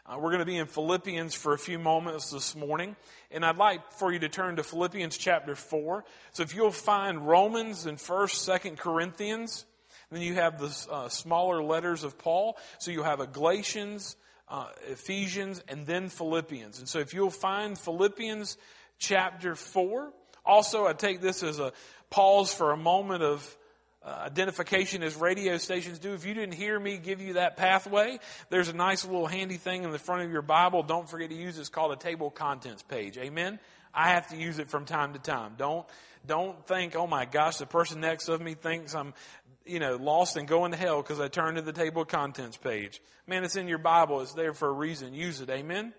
uh, 0.09 0.17
we're 0.17 0.31
going 0.31 0.39
to 0.39 0.47
be 0.47 0.57
in 0.57 0.67
Philippians 0.67 1.35
for 1.35 1.53
a 1.53 1.59
few 1.59 1.79
moments 1.79 2.31
this 2.31 2.57
morning, 2.57 2.97
and 3.31 3.45
I'd 3.45 3.59
like 3.59 3.93
for 3.93 4.11
you 4.11 4.19
to 4.21 4.29
turn 4.31 4.57
to 4.57 4.63
Philippians 4.63 5.19
chapter 5.19 5.55
4. 5.55 6.03
So 6.33 6.43
if 6.43 6.55
you'll 6.55 6.71
find 6.71 7.29
Romans 7.29 7.85
and 7.85 7.99
1st, 7.99 8.61
2nd 8.61 8.79
Corinthians, 8.79 9.67
then 10.11 10.23
you 10.23 10.35
have 10.35 10.59
the 10.59 10.87
uh, 10.91 11.09
smaller 11.11 11.63
letters 11.63 12.05
of 12.05 12.17
Paul. 12.17 12.57
So 12.79 12.91
you'll 12.91 13.05
have 13.05 13.21
a 13.21 13.27
Galatians, 13.27 14.17
uh, 14.49 14.69
Ephesians, 14.91 15.63
and 15.69 15.87
then 15.87 16.09
Philippians. 16.09 16.79
And 16.79 16.89
so 16.89 17.01
if 17.01 17.13
you'll 17.13 17.29
find 17.29 17.79
Philippians 17.79 18.57
chapter 18.99 19.55
4, 19.55 20.11
also 20.43 20.87
I 20.87 20.95
take 20.95 21.21
this 21.21 21.43
as 21.43 21.59
a 21.59 21.75
pause 22.09 22.55
for 22.55 22.73
a 22.73 22.79
moment 22.79 23.23
of 23.23 23.58
uh, 24.09 24.23
identification 24.25 25.03
as 25.03 25.17
radio 25.17 25.59
stations 25.59 25.99
do. 25.99 26.15
If 26.15 26.25
you 26.25 26.33
didn't 26.33 26.55
hear 26.55 26.79
me 26.79 26.97
give 26.97 27.21
you 27.21 27.35
that 27.35 27.57
pathway, 27.57 28.19
there's 28.49 28.69
a 28.69 28.73
nice 28.73 29.05
little 29.05 29.27
handy 29.27 29.57
thing 29.57 29.85
in 29.85 29.91
the 29.91 29.99
front 29.99 30.23
of 30.23 30.31
your 30.31 30.43
Bible. 30.43 30.83
Don't 30.83 31.09
forget 31.09 31.29
to 31.29 31.37
use 31.37 31.59
it. 31.59 31.61
It's 31.61 31.69
called 31.69 31.93
a 31.93 31.97
table 31.97 32.31
contents 32.31 32.83
page. 32.83 33.19
Amen. 33.19 33.59
I 33.93 34.11
have 34.11 34.29
to 34.29 34.37
use 34.37 34.59
it 34.59 34.71
from 34.71 34.87
time 34.87 35.13
to 35.13 35.19
time. 35.19 35.55
Don't 35.59 35.87
don't 36.27 36.67
think, 36.67 36.97
oh 36.97 37.07
my 37.07 37.27
gosh, 37.27 37.57
the 37.57 37.67
person 37.67 38.01
next 38.01 38.29
of 38.29 38.41
me 38.41 38.55
thinks 38.55 38.95
I'm, 38.95 39.15
you 39.67 39.79
know, 39.79 39.97
lost 39.97 40.37
and 40.37 40.49
going 40.49 40.73
to 40.73 40.79
hell 40.79 41.03
because 41.03 41.21
I 41.21 41.29
turned 41.29 41.57
to 41.57 41.63
the 41.63 41.73
table 41.73 42.03
of 42.03 42.09
contents 42.09 42.57
page. 42.57 43.03
Man, 43.27 43.45
it's 43.45 43.57
in 43.57 43.69
your 43.69 43.79
Bible. 43.79 44.21
It's 44.21 44.33
there 44.33 44.55
for 44.55 44.69
a 44.69 44.73
reason. 44.73 45.13
Use 45.13 45.41
it. 45.41 45.51
Amen. 45.51 45.93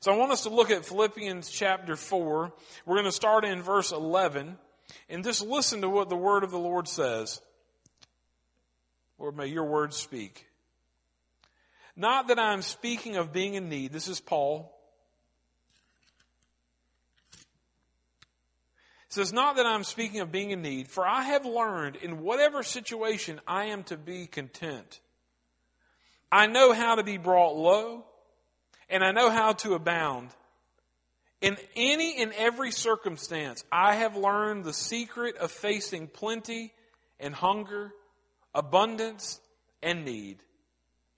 So 0.00 0.12
I 0.12 0.16
want 0.16 0.32
us 0.32 0.44
to 0.44 0.50
look 0.50 0.70
at 0.70 0.84
Philippians 0.84 1.50
chapter 1.50 1.96
4. 1.96 2.52
We're 2.86 2.94
going 2.94 3.04
to 3.04 3.12
start 3.12 3.44
in 3.44 3.60
verse 3.60 3.92
11. 3.92 4.56
And 5.08 5.24
just 5.24 5.42
listen 5.42 5.80
to 5.82 5.88
what 5.88 6.08
the 6.08 6.16
word 6.16 6.44
of 6.44 6.50
the 6.50 6.58
Lord 6.58 6.88
says. 6.88 7.40
Lord, 9.18 9.36
may 9.36 9.46
your 9.46 9.64
words 9.64 9.96
speak. 9.96 10.46
Not 11.96 12.28
that 12.28 12.38
I'm 12.38 12.62
speaking 12.62 13.16
of 13.16 13.32
being 13.32 13.54
in 13.54 13.68
need. 13.68 13.92
This 13.92 14.08
is 14.08 14.20
Paul. 14.20 14.74
It 19.10 19.14
says, 19.14 19.32
Not 19.32 19.56
that 19.56 19.66
I'm 19.66 19.84
speaking 19.84 20.20
of 20.20 20.30
being 20.30 20.52
in 20.52 20.62
need, 20.62 20.88
for 20.88 21.06
I 21.06 21.22
have 21.22 21.44
learned 21.44 21.96
in 21.96 22.22
whatever 22.22 22.62
situation 22.62 23.40
I 23.46 23.66
am 23.66 23.82
to 23.84 23.96
be 23.96 24.26
content. 24.26 25.00
I 26.32 26.46
know 26.46 26.72
how 26.72 26.94
to 26.94 27.02
be 27.02 27.16
brought 27.16 27.56
low, 27.56 28.04
and 28.88 29.02
I 29.02 29.10
know 29.10 29.28
how 29.28 29.52
to 29.52 29.74
abound. 29.74 30.30
In 31.40 31.56
any 31.74 32.20
and 32.22 32.32
every 32.34 32.70
circumstance, 32.70 33.64
I 33.72 33.94
have 33.94 34.16
learned 34.16 34.64
the 34.64 34.74
secret 34.74 35.36
of 35.38 35.50
facing 35.50 36.06
plenty 36.06 36.72
and 37.18 37.34
hunger, 37.34 37.92
abundance 38.54 39.40
and 39.82 40.04
need. 40.04 40.38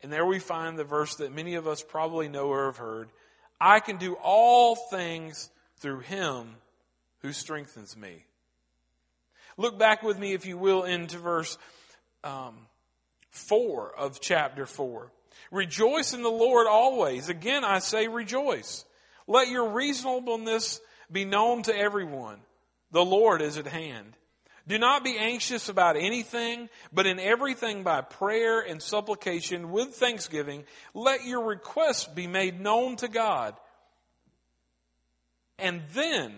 And 0.02 0.12
there 0.12 0.26
we 0.26 0.38
find 0.38 0.78
the 0.78 0.84
verse 0.84 1.16
that 1.16 1.34
many 1.34 1.54
of 1.54 1.66
us 1.66 1.82
probably 1.82 2.28
know 2.28 2.48
or 2.48 2.66
have 2.66 2.76
heard. 2.76 3.08
I 3.60 3.80
can 3.80 3.96
do 3.96 4.14
all 4.14 4.76
things 4.76 5.50
through 5.78 6.00
him 6.00 6.56
who 7.20 7.32
strengthens 7.32 7.96
me. 7.96 8.24
Look 9.56 9.78
back 9.78 10.02
with 10.02 10.18
me, 10.18 10.32
if 10.32 10.46
you 10.46 10.56
will, 10.56 10.84
into 10.84 11.18
verse 11.18 11.58
um, 12.24 12.54
4 13.30 13.92
of 13.96 14.20
chapter 14.20 14.66
4. 14.66 15.10
Rejoice 15.50 16.14
in 16.14 16.22
the 16.22 16.30
Lord 16.30 16.66
always. 16.66 17.28
Again, 17.28 17.64
I 17.64 17.78
say 17.80 18.08
rejoice. 18.08 18.84
Let 19.26 19.48
your 19.48 19.70
reasonableness 19.70 20.80
be 21.10 21.24
known 21.24 21.62
to 21.64 21.76
everyone. 21.76 22.38
The 22.90 23.04
Lord 23.04 23.42
is 23.42 23.56
at 23.56 23.66
hand. 23.66 24.16
Do 24.66 24.78
not 24.78 25.02
be 25.02 25.18
anxious 25.18 25.68
about 25.68 25.96
anything, 25.96 26.68
but 26.92 27.06
in 27.06 27.18
everything 27.18 27.82
by 27.82 28.00
prayer 28.00 28.60
and 28.60 28.80
supplication 28.80 29.72
with 29.72 29.94
thanksgiving, 29.94 30.64
let 30.94 31.24
your 31.24 31.44
requests 31.44 32.06
be 32.06 32.28
made 32.28 32.60
known 32.60 32.96
to 32.96 33.08
God. 33.08 33.56
And 35.58 35.82
then, 35.94 36.32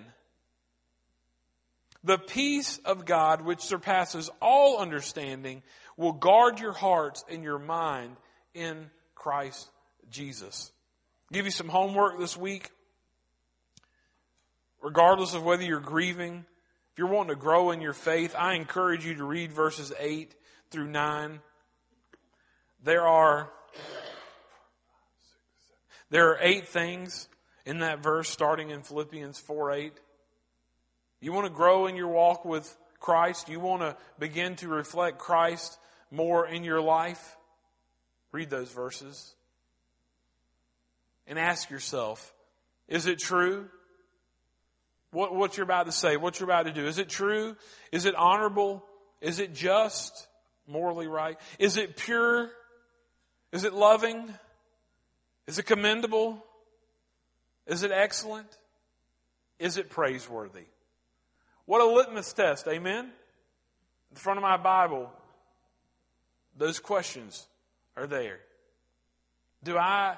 the 2.02 2.18
peace 2.18 2.78
of 2.84 3.04
God, 3.04 3.42
which 3.42 3.60
surpasses 3.60 4.30
all 4.40 4.78
understanding, 4.78 5.62
will 5.96 6.12
guard 6.12 6.60
your 6.60 6.72
hearts 6.72 7.24
and 7.30 7.42
your 7.42 7.58
mind 7.58 8.16
in 8.54 8.90
Christ 9.14 9.70
Jesus. 10.10 10.72
Give 11.34 11.46
you 11.46 11.50
some 11.50 11.68
homework 11.68 12.20
this 12.20 12.36
week 12.36 12.70
regardless 14.80 15.34
of 15.34 15.42
whether 15.42 15.64
you're 15.64 15.80
grieving, 15.80 16.44
if 16.92 16.98
you're 16.98 17.08
wanting 17.08 17.34
to 17.34 17.40
grow 17.40 17.72
in 17.72 17.80
your 17.80 17.92
faith, 17.92 18.36
I 18.38 18.54
encourage 18.54 19.04
you 19.04 19.16
to 19.16 19.24
read 19.24 19.50
verses 19.50 19.92
8 19.98 20.32
through 20.70 20.86
9. 20.86 21.40
There 22.84 23.04
are 23.04 23.50
there 26.08 26.28
are 26.28 26.38
eight 26.40 26.68
things 26.68 27.28
in 27.66 27.80
that 27.80 28.00
verse 28.00 28.28
starting 28.28 28.70
in 28.70 28.82
Philippians 28.82 29.40
4 29.40 29.72
8. 29.72 29.92
You 31.20 31.32
want 31.32 31.46
to 31.46 31.52
grow 31.52 31.88
in 31.88 31.96
your 31.96 32.12
walk 32.12 32.44
with 32.44 32.76
Christ? 33.00 33.48
You 33.48 33.58
want 33.58 33.82
to 33.82 33.96
begin 34.20 34.54
to 34.56 34.68
reflect 34.68 35.18
Christ 35.18 35.80
more 36.12 36.46
in 36.46 36.62
your 36.62 36.80
life? 36.80 37.36
Read 38.30 38.50
those 38.50 38.70
verses 38.70 39.34
and 41.26 41.38
ask 41.38 41.70
yourself, 41.70 42.32
is 42.88 43.06
it 43.06 43.18
true? 43.18 43.68
what, 45.14 45.34
what 45.34 45.56
you're 45.56 45.64
about 45.64 45.86
to 45.86 45.92
say, 45.92 46.16
what 46.16 46.38
you're 46.38 46.48
about 46.48 46.66
to 46.66 46.72
do. 46.72 46.86
Is 46.86 46.98
it 46.98 47.08
true? 47.08 47.56
Is 47.92 48.04
it 48.04 48.14
honorable? 48.16 48.84
Is 49.20 49.38
it 49.38 49.54
just? 49.54 50.26
Morally 50.66 51.06
right? 51.06 51.38
Is 51.58 51.76
it 51.76 51.96
pure? 51.96 52.50
Is 53.52 53.64
it 53.64 53.72
loving? 53.72 54.34
Is 55.46 55.58
it 55.58 55.66
commendable? 55.66 56.44
Is 57.66 57.84
it 57.84 57.92
excellent? 57.92 58.48
Is 59.58 59.76
it 59.76 59.88
praiseworthy? 59.88 60.64
What 61.64 61.80
a 61.80 61.86
litmus 61.86 62.32
test, 62.32 62.66
amen? 62.66 63.10
In 64.10 64.16
front 64.16 64.38
of 64.38 64.42
my 64.42 64.56
Bible, 64.56 65.10
those 66.58 66.80
questions 66.80 67.46
are 67.96 68.06
there. 68.06 68.40
Do 69.62 69.78
I 69.78 70.16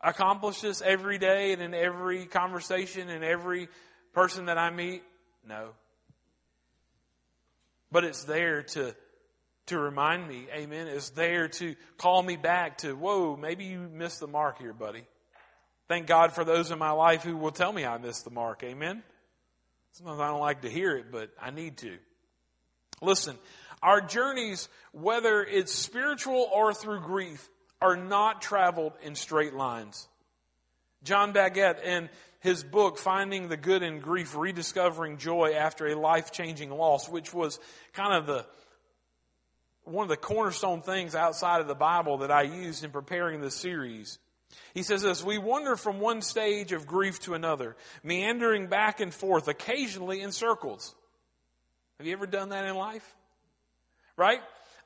accomplish 0.00 0.60
this 0.60 0.82
every 0.82 1.18
day 1.18 1.52
and 1.52 1.62
in 1.62 1.74
every 1.74 2.26
conversation 2.26 3.08
and 3.08 3.24
every 3.24 3.68
person 4.12 4.46
that 4.46 4.58
I 4.58 4.70
meet? 4.70 5.02
No. 5.46 5.70
But 7.90 8.04
it's 8.04 8.24
there 8.24 8.62
to, 8.62 8.94
to 9.66 9.78
remind 9.78 10.28
me, 10.28 10.46
amen. 10.52 10.88
It's 10.88 11.10
there 11.10 11.48
to 11.48 11.74
call 11.96 12.22
me 12.22 12.36
back 12.36 12.78
to, 12.78 12.94
whoa, 12.94 13.36
maybe 13.36 13.64
you 13.64 13.88
missed 13.92 14.20
the 14.20 14.26
mark 14.26 14.58
here, 14.58 14.74
buddy. 14.74 15.04
Thank 15.88 16.06
God 16.06 16.32
for 16.32 16.44
those 16.44 16.70
in 16.70 16.78
my 16.78 16.90
life 16.90 17.22
who 17.22 17.36
will 17.36 17.50
tell 17.50 17.72
me 17.72 17.86
I 17.86 17.96
missed 17.96 18.24
the 18.24 18.30
mark, 18.30 18.62
amen. 18.62 19.02
Sometimes 19.92 20.20
I 20.20 20.26
don't 20.26 20.40
like 20.40 20.62
to 20.62 20.70
hear 20.70 20.96
it, 20.96 21.10
but 21.10 21.30
I 21.40 21.50
need 21.50 21.78
to. 21.78 21.96
Listen, 23.00 23.36
our 23.82 24.00
journeys, 24.00 24.68
whether 24.92 25.42
it's 25.42 25.72
spiritual 25.72 26.48
or 26.52 26.74
through 26.74 27.00
grief, 27.00 27.48
are 27.80 27.96
not 27.96 28.42
traveled 28.42 28.92
in 29.02 29.14
straight 29.14 29.54
lines. 29.54 30.08
John 31.04 31.32
Baggett 31.32 31.82
in 31.84 32.08
his 32.40 32.64
book, 32.64 32.98
Finding 32.98 33.48
the 33.48 33.56
Good 33.56 33.82
in 33.82 34.00
Grief, 34.00 34.34
Rediscovering 34.34 35.18
Joy 35.18 35.54
After 35.54 35.86
a 35.86 35.94
Life 35.94 36.32
Changing 36.32 36.70
Loss, 36.70 37.08
which 37.08 37.32
was 37.32 37.58
kind 37.92 38.14
of 38.14 38.26
the 38.26 38.46
one 39.84 40.02
of 40.02 40.10
the 40.10 40.16
cornerstone 40.16 40.82
things 40.82 41.14
outside 41.14 41.62
of 41.62 41.66
the 41.66 41.74
Bible 41.74 42.18
that 42.18 42.30
I 42.30 42.42
used 42.42 42.84
in 42.84 42.90
preparing 42.90 43.40
this 43.40 43.54
series. 43.54 44.18
He 44.74 44.82
says 44.82 45.02
this, 45.02 45.24
we 45.24 45.38
wander 45.38 45.76
from 45.76 45.98
one 45.98 46.20
stage 46.20 46.72
of 46.72 46.86
grief 46.86 47.20
to 47.20 47.34
another, 47.34 47.74
meandering 48.02 48.66
back 48.66 49.00
and 49.00 49.12
forth, 49.12 49.48
occasionally 49.48 50.20
in 50.20 50.30
circles. 50.30 50.94
Have 51.98 52.06
you 52.06 52.12
ever 52.12 52.26
done 52.26 52.50
that 52.50 52.64
in 52.64 52.76
life? 52.76 53.14
Right? 54.16 54.40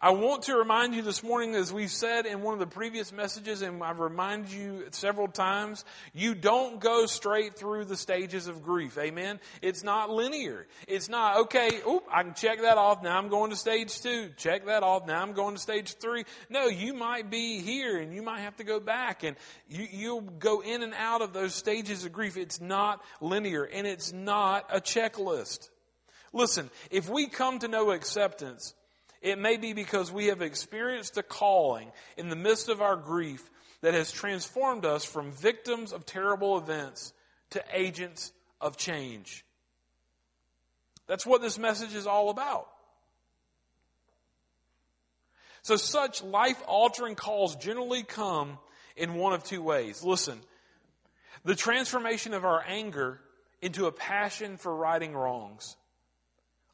I 0.04 0.10
want 0.10 0.42
to 0.44 0.56
remind 0.56 0.96
you 0.96 1.02
this 1.02 1.22
morning, 1.22 1.54
as 1.54 1.72
we've 1.72 1.88
said 1.88 2.26
in 2.26 2.42
one 2.42 2.54
of 2.54 2.58
the 2.58 2.66
previous 2.66 3.12
messages, 3.12 3.62
and 3.62 3.80
I've 3.84 4.00
reminded 4.00 4.50
you 4.50 4.86
several 4.90 5.28
times, 5.28 5.84
you 6.12 6.34
don't 6.34 6.80
go 6.80 7.06
straight 7.06 7.54
through 7.54 7.84
the 7.84 7.96
stages 7.96 8.48
of 8.48 8.64
grief. 8.64 8.98
Amen? 8.98 9.38
It's 9.62 9.84
not 9.84 10.10
linear. 10.10 10.66
It's 10.88 11.08
not, 11.08 11.42
okay, 11.42 11.80
oop, 11.88 12.02
I 12.12 12.24
can 12.24 12.34
check 12.34 12.62
that 12.62 12.78
off. 12.78 13.04
Now 13.04 13.16
I'm 13.16 13.28
going 13.28 13.50
to 13.50 13.56
stage 13.56 14.00
two. 14.00 14.30
Check 14.36 14.66
that 14.66 14.82
off. 14.82 15.06
Now 15.06 15.22
I'm 15.22 15.34
going 15.34 15.54
to 15.54 15.60
stage 15.60 15.94
three. 15.94 16.24
No, 16.50 16.66
you 16.66 16.94
might 16.94 17.30
be 17.30 17.60
here 17.60 17.96
and 17.98 18.12
you 18.12 18.22
might 18.22 18.40
have 18.40 18.56
to 18.56 18.64
go 18.64 18.80
back 18.80 19.22
and 19.22 19.36
you, 19.68 19.86
you'll 19.88 20.20
go 20.22 20.62
in 20.62 20.82
and 20.82 20.94
out 20.94 21.22
of 21.22 21.32
those 21.32 21.54
stages 21.54 22.04
of 22.04 22.12
grief. 22.12 22.36
It's 22.36 22.60
not 22.60 23.04
linear 23.20 23.62
and 23.62 23.86
it's 23.86 24.12
not 24.12 24.66
a 24.68 24.80
checklist. 24.80 25.70
Listen, 26.32 26.70
if 26.90 27.08
we 27.08 27.28
come 27.28 27.60
to 27.60 27.68
know 27.68 27.92
acceptance, 27.92 28.74
it 29.22 29.38
may 29.38 29.56
be 29.56 29.72
because 29.72 30.10
we 30.10 30.26
have 30.26 30.42
experienced 30.42 31.16
a 31.16 31.22
calling 31.22 31.92
in 32.16 32.28
the 32.28 32.36
midst 32.36 32.68
of 32.68 32.82
our 32.82 32.96
grief 32.96 33.48
that 33.80 33.94
has 33.94 34.10
transformed 34.10 34.84
us 34.84 35.04
from 35.04 35.32
victims 35.32 35.92
of 35.92 36.04
terrible 36.04 36.58
events 36.58 37.12
to 37.50 37.62
agents 37.72 38.32
of 38.60 38.76
change. 38.76 39.44
That's 41.06 41.24
what 41.24 41.40
this 41.40 41.58
message 41.58 41.94
is 41.94 42.06
all 42.06 42.30
about. 42.30 42.68
So 45.62 45.76
such 45.76 46.22
life 46.22 46.60
altering 46.66 47.14
calls 47.14 47.54
generally 47.56 48.02
come 48.02 48.58
in 48.96 49.14
one 49.14 49.32
of 49.32 49.44
two 49.44 49.62
ways. 49.62 50.02
Listen, 50.02 50.40
the 51.44 51.54
transformation 51.54 52.34
of 52.34 52.44
our 52.44 52.64
anger 52.66 53.20
into 53.60 53.86
a 53.86 53.92
passion 53.92 54.56
for 54.56 54.74
righting 54.74 55.14
wrongs 55.14 55.76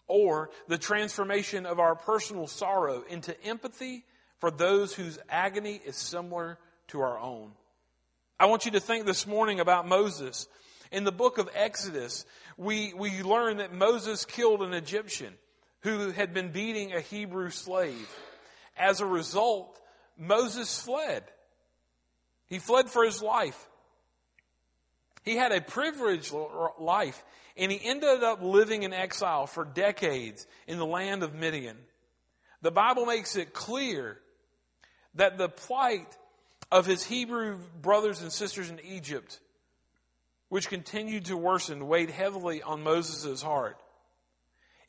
or 0.09 0.51
the 0.67 0.79
transformation 0.79 1.67
of 1.67 1.79
our 1.79 1.95
personal 1.95 2.47
sorrow 2.47 3.05
into 3.09 3.41
empathy 3.45 4.05
for 4.39 4.51
those 4.51 4.95
whose 4.95 5.19
agony 5.29 5.81
is 5.85 5.97
similar 5.97 6.59
to 6.89 7.01
our 7.01 7.19
own. 7.19 7.53
I 8.41 8.47
want 8.47 8.65
you 8.65 8.73
to 8.73 8.81
think 8.81 9.05
this 9.05 9.27
morning 9.27 9.61
about 9.61 9.87
Moses. 9.87 10.49
In 10.91 11.05
the 11.05 11.13
book 11.13 11.39
of 11.39 11.51
Exodus, 11.55 12.25
we, 12.57 12.95
we 12.95 13.23
learn 13.23 13.59
that 13.59 13.75
Moses 13.75 14.25
killed 14.25 14.63
an 14.63 14.73
Egyptian 14.73 15.35
who 15.81 16.11
had 16.11 16.33
been 16.33 16.51
beating 16.51 16.93
a 16.93 17.01
Hebrew 17.01 17.51
slave. 17.51 18.09
As 18.77 19.01
a 19.01 19.07
result, 19.07 19.79
Moses 20.17 20.81
fled. 20.81 21.25
He 22.47 22.59
fled 22.59 22.89
for 22.89 23.05
his 23.05 23.23
life. 23.23 23.69
He 25.23 25.37
had 25.37 25.53
a 25.53 25.61
privileged 25.61 26.33
life. 26.79 27.23
And 27.59 27.73
he 27.73 27.81
ended 27.83 28.23
up 28.23 28.41
living 28.41 28.85
in 28.85 28.93
exile 28.93 29.49
for 29.49 29.65
decades 29.65 30.47
in 30.69 30.79
the 30.79 30.87
land 30.87 31.25
of 31.25 31.35
Midian. 31.35 31.77
The 32.63 32.71
Bible 32.71 33.05
makes 33.05 33.35
it 33.37 33.53
clear 33.53 34.19
that 35.15 35.39
the 35.39 35.49
plight 35.49 36.17
of 36.71 36.87
his 36.87 37.05
Hebrew 37.05 37.59
brothers 37.83 38.23
and 38.23 38.33
sisters 38.33 38.71
in 38.71 38.81
Egypt, 38.81 39.41
which 40.49 40.69
continued 40.69 41.27
to 41.27 41.37
worsen, 41.37 41.89
weighed 41.89 42.11
heavily 42.11 42.63
on 42.63 42.85
Moses' 42.85 43.43
heart. 43.43 43.83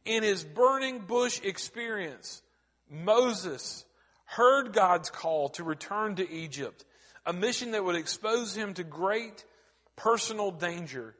In 0.05 0.21
his 0.23 0.43
burning 0.43 0.99
bush 0.99 1.41
experience, 1.43 2.41
Moses 2.89 3.83
heard 4.25 4.73
God's 4.73 5.09
call 5.09 5.49
to 5.49 5.63
return 5.63 6.15
to 6.15 6.31
Egypt, 6.31 6.85
a 7.25 7.33
mission 7.33 7.71
that 7.71 7.83
would 7.83 7.95
expose 7.95 8.55
him 8.55 8.75
to 8.75 8.83
great 8.83 9.43
personal 9.95 10.51
danger 10.51 11.15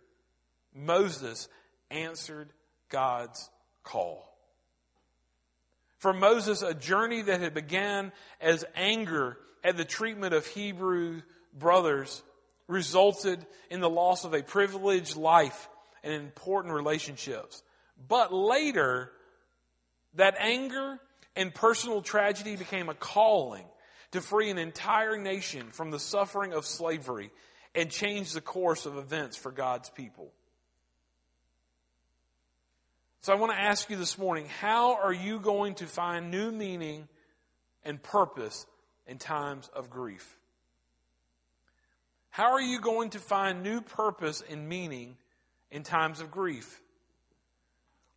Moses 0.86 1.48
answered 1.92 2.50
God's 2.90 3.50
call. 3.84 4.26
For 5.98 6.14
Moses, 6.14 6.62
a 6.62 6.74
journey 6.74 7.22
that 7.24 7.42
had 7.42 7.54
began 7.54 8.12
as 8.40 8.64
anger 8.76 9.38
at 9.64 9.76
the 9.76 9.86
treatment 9.86 10.34
of 10.34 10.48
Hebrew 10.48 11.22
brothers 11.54 12.24
resulted 12.68 13.46
in 13.70 13.82
the 13.82 13.90
loss 13.90 14.24
of 14.24 14.34
a 14.34 14.42
privileged 14.42 15.18
life 15.18 15.68
and 16.04 16.14
important 16.14 16.74
relationships. 16.74 17.62
But 18.08 18.34
later, 18.34 19.12
that 20.16 20.36
anger 20.40 21.00
and 21.36 21.54
personal 21.54 22.02
tragedy 22.02 22.56
became 22.56 22.88
a 22.88 22.94
calling 22.94 23.66
to 24.12 24.22
free 24.22 24.50
an 24.50 24.58
entire 24.58 25.18
nation 25.18 25.68
from 25.72 25.92
the 25.92 26.00
suffering 26.00 26.54
of 26.54 26.66
slavery 26.66 27.32
and 27.76 27.92
change 27.92 28.32
the 28.32 28.42
course 28.42 28.86
of 28.86 28.98
events 28.98 29.36
for 29.36 29.52
God's 29.52 29.90
people. 29.90 30.32
So 33.22 33.34
I 33.34 33.36
want 33.36 33.52
to 33.52 33.60
ask 33.60 33.90
you 33.90 33.98
this 33.98 34.18
morning, 34.18 34.46
how 34.62 34.96
are 34.96 35.12
you 35.12 35.40
going 35.40 35.76
to 35.76 35.88
find 35.88 36.32
new 36.32 36.52
meaning 36.52 37.08
and 37.84 38.02
purpose 38.02 38.66
in 39.08 39.18
times 39.18 39.70
of 39.76 39.90
grief? 39.90 40.38
How 42.30 42.54
are 42.54 42.62
you 42.62 42.80
going 42.80 43.10
to 43.12 43.20
find 43.20 43.62
new 43.62 43.82
purpose 43.82 44.42
and 44.50 44.70
meaning 44.70 45.18
in 45.70 45.84
times 45.84 46.22
of 46.22 46.32
grief? 46.32 46.80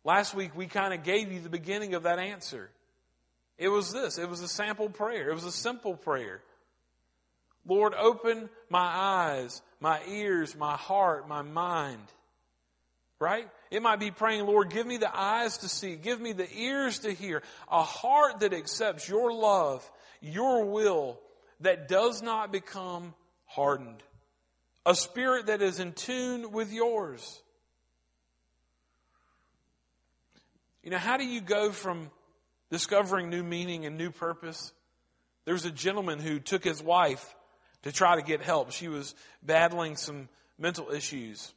Last 0.05 0.33
week 0.35 0.55
we 0.55 0.67
kind 0.67 0.93
of 0.93 1.03
gave 1.03 1.31
you 1.31 1.41
the 1.41 1.49
beginning 1.49 1.95
of 1.95 2.03
that 2.03 2.19
answer. 2.19 2.69
It 3.57 3.67
was 3.67 3.91
this. 3.91 4.17
It 4.17 4.29
was 4.29 4.41
a 4.41 4.47
sample 4.47 4.89
prayer. 4.89 5.29
It 5.29 5.33
was 5.33 5.43
a 5.43 5.51
simple 5.51 5.95
prayer. 5.95 6.41
Lord, 7.65 7.93
open 7.93 8.49
my 8.69 8.79
eyes, 8.79 9.61
my 9.81 9.99
ears, 10.07 10.55
my 10.55 10.75
heart, 10.77 11.27
my 11.27 11.41
mind. 11.41 12.07
Right? 13.19 13.47
It 13.73 13.81
might 13.81 13.99
be 13.99 14.11
praying, 14.11 14.45
Lord, 14.45 14.69
give 14.69 14.85
me 14.85 14.97
the 14.97 15.09
eyes 15.19 15.57
to 15.57 15.67
see, 15.67 15.95
give 15.95 16.21
me 16.21 16.31
the 16.31 16.47
ears 16.55 16.99
to 16.99 17.11
hear, 17.11 17.41
a 17.71 17.81
heart 17.81 18.41
that 18.41 18.53
accepts 18.53 19.09
your 19.09 19.33
love, 19.33 19.83
your 20.21 20.65
will, 20.65 21.19
that 21.61 21.87
does 21.87 22.21
not 22.21 22.51
become 22.51 23.15
hardened, 23.47 24.03
a 24.85 24.93
spirit 24.93 25.47
that 25.47 25.63
is 25.63 25.79
in 25.79 25.93
tune 25.93 26.51
with 26.51 26.71
yours. 26.71 27.41
You 30.83 30.91
know, 30.91 30.99
how 30.99 31.17
do 31.17 31.25
you 31.25 31.41
go 31.41 31.71
from 31.71 32.11
discovering 32.69 33.31
new 33.31 33.41
meaning 33.41 33.87
and 33.87 33.97
new 33.97 34.11
purpose? 34.11 34.71
There's 35.45 35.65
a 35.65 35.71
gentleman 35.71 36.19
who 36.19 36.39
took 36.39 36.63
his 36.63 36.83
wife 36.83 37.33
to 37.81 37.91
try 37.91 38.17
to 38.17 38.21
get 38.21 38.43
help. 38.43 38.71
She 38.71 38.87
was 38.87 39.15
battling 39.41 39.95
some 39.95 40.29
mental 40.59 40.91
issues. 40.91 41.51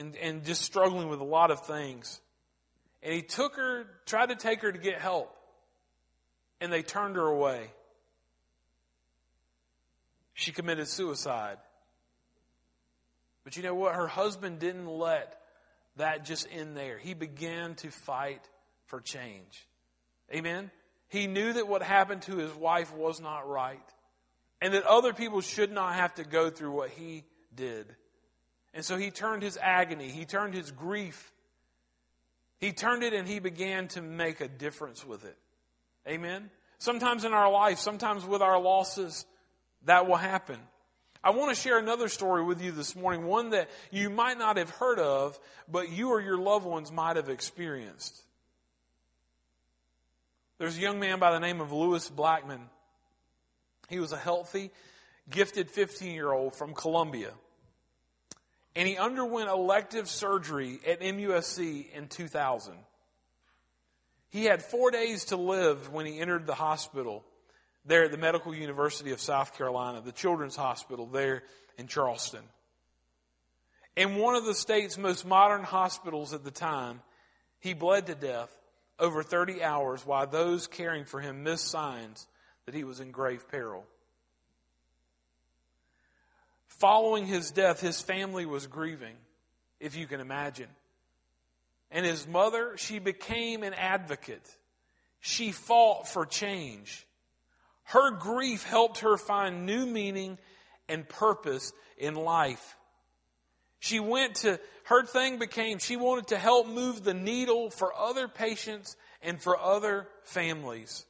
And, 0.00 0.16
and 0.16 0.44
just 0.44 0.62
struggling 0.62 1.08
with 1.08 1.20
a 1.20 1.24
lot 1.24 1.50
of 1.50 1.66
things. 1.66 2.20
And 3.02 3.12
he 3.12 3.20
took 3.20 3.56
her, 3.56 3.84
tried 4.06 4.30
to 4.30 4.34
take 4.34 4.62
her 4.62 4.72
to 4.72 4.78
get 4.78 4.98
help, 4.98 5.36
and 6.60 6.72
they 6.72 6.82
turned 6.82 7.16
her 7.16 7.26
away. 7.26 7.70
She 10.32 10.52
committed 10.52 10.88
suicide. 10.88 11.58
But 13.44 13.58
you 13.58 13.62
know 13.62 13.74
what? 13.74 13.94
Her 13.94 14.06
husband 14.06 14.58
didn't 14.58 14.88
let 14.88 15.38
that 15.96 16.24
just 16.24 16.46
end 16.50 16.76
there. 16.76 16.96
He 16.96 17.12
began 17.12 17.74
to 17.76 17.90
fight 17.90 18.42
for 18.86 19.00
change. 19.00 19.66
Amen? 20.34 20.70
He 21.08 21.26
knew 21.26 21.52
that 21.52 21.68
what 21.68 21.82
happened 21.82 22.22
to 22.22 22.36
his 22.36 22.54
wife 22.54 22.94
was 22.94 23.20
not 23.20 23.48
right. 23.48 23.78
And 24.62 24.72
that 24.72 24.84
other 24.84 25.12
people 25.12 25.42
should 25.42 25.72
not 25.72 25.94
have 25.94 26.14
to 26.14 26.24
go 26.24 26.48
through 26.48 26.70
what 26.70 26.90
he 26.90 27.24
did. 27.54 27.86
And 28.72 28.84
so 28.84 28.96
he 28.96 29.10
turned 29.10 29.42
his 29.42 29.58
agony, 29.60 30.08
he 30.08 30.24
turned 30.24 30.54
his 30.54 30.70
grief, 30.70 31.32
he 32.58 32.72
turned 32.72 33.02
it 33.02 33.12
and 33.12 33.26
he 33.26 33.38
began 33.38 33.88
to 33.88 34.02
make 34.02 34.40
a 34.40 34.48
difference 34.48 35.04
with 35.04 35.24
it. 35.24 35.36
Amen? 36.06 36.50
Sometimes 36.78 37.24
in 37.24 37.32
our 37.32 37.50
life, 37.50 37.78
sometimes 37.78 38.24
with 38.24 38.42
our 38.42 38.60
losses, 38.60 39.26
that 39.84 40.06
will 40.06 40.16
happen. 40.16 40.58
I 41.22 41.30
want 41.30 41.54
to 41.54 41.60
share 41.60 41.78
another 41.78 42.08
story 42.08 42.42
with 42.42 42.62
you 42.62 42.72
this 42.72 42.96
morning, 42.96 43.24
one 43.24 43.50
that 43.50 43.68
you 43.90 44.08
might 44.08 44.38
not 44.38 44.56
have 44.56 44.70
heard 44.70 44.98
of, 44.98 45.38
but 45.68 45.90
you 45.90 46.10
or 46.10 46.20
your 46.20 46.38
loved 46.38 46.64
ones 46.64 46.90
might 46.90 47.16
have 47.16 47.28
experienced. 47.28 48.22
There's 50.58 50.78
a 50.78 50.80
young 50.80 51.00
man 51.00 51.18
by 51.18 51.32
the 51.32 51.40
name 51.40 51.60
of 51.60 51.72
Lewis 51.72 52.08
Blackman. 52.08 52.60
He 53.88 53.98
was 53.98 54.12
a 54.12 54.16
healthy, 54.16 54.70
gifted 55.28 55.70
15 55.70 56.14
year 56.14 56.32
old 56.32 56.54
from 56.54 56.74
Columbia 56.74 57.32
and 58.76 58.86
he 58.86 58.96
underwent 58.96 59.48
elective 59.48 60.08
surgery 60.08 60.80
at 60.86 61.00
MUSC 61.00 61.92
in 61.92 62.08
2000. 62.08 62.74
He 64.30 64.44
had 64.44 64.62
four 64.62 64.90
days 64.90 65.26
to 65.26 65.36
live 65.36 65.92
when 65.92 66.06
he 66.06 66.20
entered 66.20 66.46
the 66.46 66.54
hospital 66.54 67.24
there 67.84 68.04
at 68.04 68.12
the 68.12 68.18
Medical 68.18 68.54
University 68.54 69.10
of 69.10 69.20
South 69.20 69.56
Carolina, 69.56 70.00
the 70.00 70.12
Children's 70.12 70.56
Hospital 70.56 71.06
there 71.06 71.42
in 71.78 71.88
Charleston. 71.88 72.42
In 73.96 74.16
one 74.16 74.36
of 74.36 74.44
the 74.44 74.54
state's 74.54 74.96
most 74.96 75.26
modern 75.26 75.64
hospitals 75.64 76.32
at 76.32 76.44
the 76.44 76.50
time, 76.50 77.00
he 77.58 77.74
bled 77.74 78.06
to 78.06 78.14
death 78.14 78.56
over 78.98 79.22
30 79.22 79.62
hours 79.62 80.06
while 80.06 80.26
those 80.26 80.66
caring 80.66 81.04
for 81.04 81.20
him 81.20 81.42
missed 81.42 81.68
signs 81.68 82.26
that 82.66 82.74
he 82.74 82.84
was 82.84 83.00
in 83.00 83.10
grave 83.10 83.48
peril. 83.48 83.84
Following 86.80 87.26
his 87.26 87.50
death, 87.50 87.80
his 87.80 88.00
family 88.00 88.46
was 88.46 88.66
grieving, 88.66 89.14
if 89.80 89.94
you 89.96 90.06
can 90.06 90.18
imagine. 90.18 90.68
And 91.90 92.06
his 92.06 92.26
mother, 92.26 92.78
she 92.78 92.98
became 92.98 93.62
an 93.62 93.74
advocate. 93.74 94.48
She 95.20 95.52
fought 95.52 96.08
for 96.08 96.24
change. 96.24 97.06
Her 97.84 98.12
grief 98.12 98.64
helped 98.64 99.00
her 99.00 99.18
find 99.18 99.66
new 99.66 99.84
meaning 99.84 100.38
and 100.88 101.06
purpose 101.06 101.74
in 101.98 102.14
life. 102.14 102.76
She 103.78 104.00
went 104.00 104.36
to, 104.36 104.58
her 104.84 105.04
thing 105.04 105.38
became, 105.38 105.80
she 105.80 105.96
wanted 105.96 106.28
to 106.28 106.38
help 106.38 106.66
move 106.66 107.04
the 107.04 107.12
needle 107.12 107.68
for 107.68 107.94
other 107.94 108.26
patients 108.26 108.96
and 109.20 109.42
for 109.42 109.58
other 109.58 110.08
families. 110.24 111.04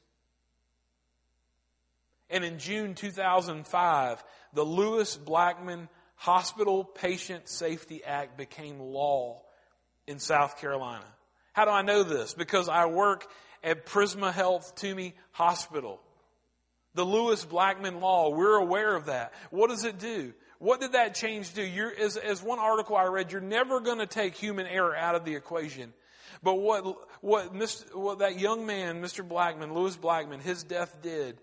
And 2.31 2.45
in 2.45 2.57
June 2.57 2.95
2005, 2.95 4.23
the 4.53 4.63
Lewis 4.63 5.17
Blackman 5.17 5.89
Hospital 6.15 6.83
Patient 6.83 7.49
Safety 7.49 8.03
Act 8.03 8.37
became 8.37 8.79
law 8.79 9.41
in 10.07 10.17
South 10.17 10.59
Carolina. 10.59 11.05
How 11.53 11.65
do 11.65 11.71
I 11.71 11.81
know 11.81 12.03
this? 12.03 12.33
Because 12.33 12.69
I 12.69 12.85
work 12.85 13.27
at 13.63 13.85
Prisma 13.85 14.31
Health 14.31 14.75
Tuomey 14.75 15.13
Hospital. 15.31 15.99
The 16.93 17.03
Lewis 17.03 17.43
Blackman 17.45 17.99
Law, 17.99 18.29
we're 18.29 18.57
aware 18.57 18.95
of 18.95 19.05
that. 19.05 19.33
What 19.49 19.69
does 19.69 19.83
it 19.83 19.99
do? 19.99 20.33
What 20.59 20.79
did 20.79 20.93
that 20.93 21.15
change 21.15 21.53
do? 21.53 21.63
You're, 21.63 21.93
as, 21.93 22.17
as 22.17 22.41
one 22.41 22.59
article 22.59 22.95
I 22.95 23.05
read, 23.05 23.31
you're 23.31 23.41
never 23.41 23.79
going 23.79 23.99
to 23.99 24.05
take 24.05 24.35
human 24.35 24.67
error 24.67 24.95
out 24.95 25.15
of 25.15 25.25
the 25.25 25.35
equation. 25.35 25.93
But 26.43 26.55
what, 26.55 26.85
what, 27.21 27.53
Mr., 27.53 27.95
what 27.95 28.19
that 28.19 28.39
young 28.39 28.65
man, 28.65 29.01
Mr. 29.01 29.27
Blackman, 29.27 29.73
Lewis 29.73 29.95
Blackman, 29.95 30.39
his 30.39 30.63
death 30.63 31.01
did 31.01 31.37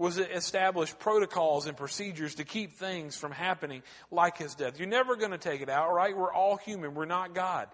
was 0.00 0.16
it 0.16 0.30
establish 0.32 0.98
protocols 0.98 1.66
and 1.66 1.76
procedures 1.76 2.36
to 2.36 2.44
keep 2.44 2.72
things 2.72 3.18
from 3.18 3.32
happening 3.32 3.82
like 4.10 4.38
his 4.38 4.54
death. 4.54 4.78
You're 4.78 4.88
never 4.88 5.14
going 5.14 5.32
to 5.32 5.38
take 5.38 5.60
it 5.60 5.68
out, 5.68 5.92
right? 5.92 6.16
We're 6.16 6.32
all 6.32 6.56
human. 6.56 6.94
We're 6.94 7.04
not 7.04 7.34
God. 7.34 7.68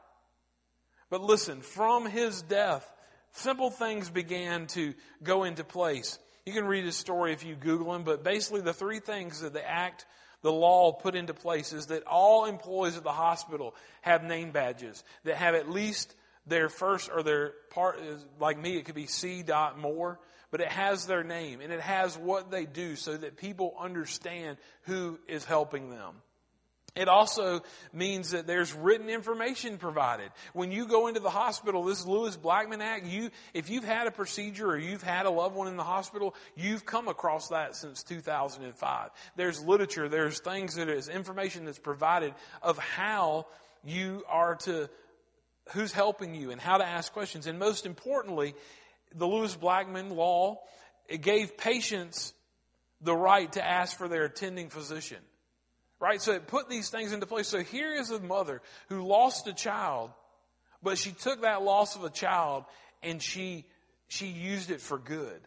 But 1.09 1.21
listen, 1.21 1.61
from 1.61 2.05
his 2.05 2.43
death, 2.43 2.93
simple 3.31 3.71
things 3.71 4.11
began 4.11 4.67
to 4.69 4.95
go 5.23 5.45
into 5.45 5.63
place. 5.63 6.19
You 6.45 6.53
can 6.53 6.67
read 6.67 6.85
his 6.85 6.97
story 6.97 7.33
if 7.33 7.45
you 7.45 7.55
Google 7.55 7.95
him, 7.95 8.03
but 8.03 8.25
basically 8.25 8.61
the 8.61 8.75
three 8.75 8.99
things 8.99 9.43
that 9.43 9.53
the 9.53 9.65
act 9.65 10.05
the 10.43 10.51
law 10.51 10.91
put 10.95 11.15
into 11.15 11.33
place 11.33 11.73
is 11.73 11.87
that 11.87 12.03
all 12.09 12.47
employees 12.47 12.97
at 12.97 13.05
the 13.05 13.13
hospital 13.13 13.73
have 14.01 14.25
name 14.25 14.51
badges 14.51 15.05
that 15.23 15.37
have 15.37 15.55
at 15.55 15.71
least 15.71 16.13
their 16.45 16.69
first 16.69 17.09
or 17.09 17.23
their 17.23 17.53
part 17.71 18.01
like 18.41 18.61
me 18.61 18.77
it 18.77 18.85
could 18.85 18.97
be 18.97 19.07
c 19.07 19.45
dot 19.45 19.79
Moore 19.79 20.19
but 20.57 20.65
it 20.65 20.73
has 20.73 21.05
their 21.05 21.23
name 21.23 21.61
and 21.61 21.71
it 21.71 21.83
has 21.83 22.17
what 22.17 22.51
they 22.51 22.65
do 22.65 22.97
so 22.97 23.15
that 23.15 23.37
people 23.37 23.75
understand 23.79 24.57
who 24.85 25.19
is 25.29 25.45
helping 25.45 25.91
them 25.91 26.15
it 26.95 27.09
also 27.09 27.61
means 27.93 28.31
that 28.31 28.47
there's 28.47 28.73
written 28.73 29.11
information 29.11 29.77
provided. 29.77 30.31
When 30.55 30.73
you 30.73 30.87
go 30.87 31.09
into 31.09 31.21
the 31.21 31.29
hospital, 31.29 31.85
this 31.85 32.07
Lewis 32.07 32.39
Blackman 32.39 32.81
Act, 32.81 33.05
you, 33.05 33.31
if 33.53 33.69
you've 33.69 33.85
had 33.85 34.07
a 34.07 34.11
procedure 34.11 34.69
or 34.69 34.79
you've 34.79 35.03
had 35.03 35.27
a 35.27 35.31
loved 35.31 35.55
one 35.55 35.69
in 35.69 35.77
the 35.77 35.85
hospital, 35.85 36.35
you've 36.57 36.87
come 36.87 37.07
across 37.07 37.49
that 37.49 37.77
since 37.77 38.03
2005. 38.03 39.11
There's 39.37 39.63
literature, 39.63 40.09
there's 40.09 40.41
things 40.41 40.77
that 40.77 40.89
is 40.89 41.11
information 41.11 41.67
that's 41.67 41.79
provided 41.79 42.33
of 42.63 42.79
how 42.79 43.45
you 43.85 44.25
are 44.27 44.55
to, 44.55 44.89
who's 45.75 45.93
helping 45.93 46.35
you 46.35 46.51
and 46.51 46.59
how 46.59 46.79
to 46.79 46.87
ask 46.87 47.13
questions. 47.13 47.47
And 47.47 47.59
most 47.59 47.85
importantly, 47.85 48.55
the 49.17 49.27
Lewis 49.27 49.57
Blackman 49.57 50.11
law, 50.11 50.61
it 51.09 51.23
gave 51.23 51.57
patients 51.57 52.33
the 53.01 53.15
right 53.15 53.51
to 53.53 53.65
ask 53.65 53.97
for 53.97 54.09
their 54.09 54.25
attending 54.25 54.69
physician. 54.69 55.19
Right? 55.99 56.21
So 56.21 56.33
it 56.33 56.47
put 56.47 56.69
these 56.69 56.91
things 56.91 57.13
into 57.13 57.27
place. 57.27 57.49
So 57.49 57.63
here 57.63 57.95
is 57.95 58.11
a 58.11 58.21
mother 58.21 58.61
who 58.89 59.07
lost 59.07 59.47
a 59.47 59.55
child, 59.55 60.11
but 60.83 60.99
she 60.99 61.13
took 61.13 61.43
that 61.43 61.63
loss 61.63 61.97
of 61.97 62.05
a 62.05 62.11
child 62.11 62.65
and 63.03 63.23
she, 63.23 63.65
she 64.09 64.27
used 64.27 64.71
it 64.71 64.81
for 64.81 64.99
good. 64.99 65.41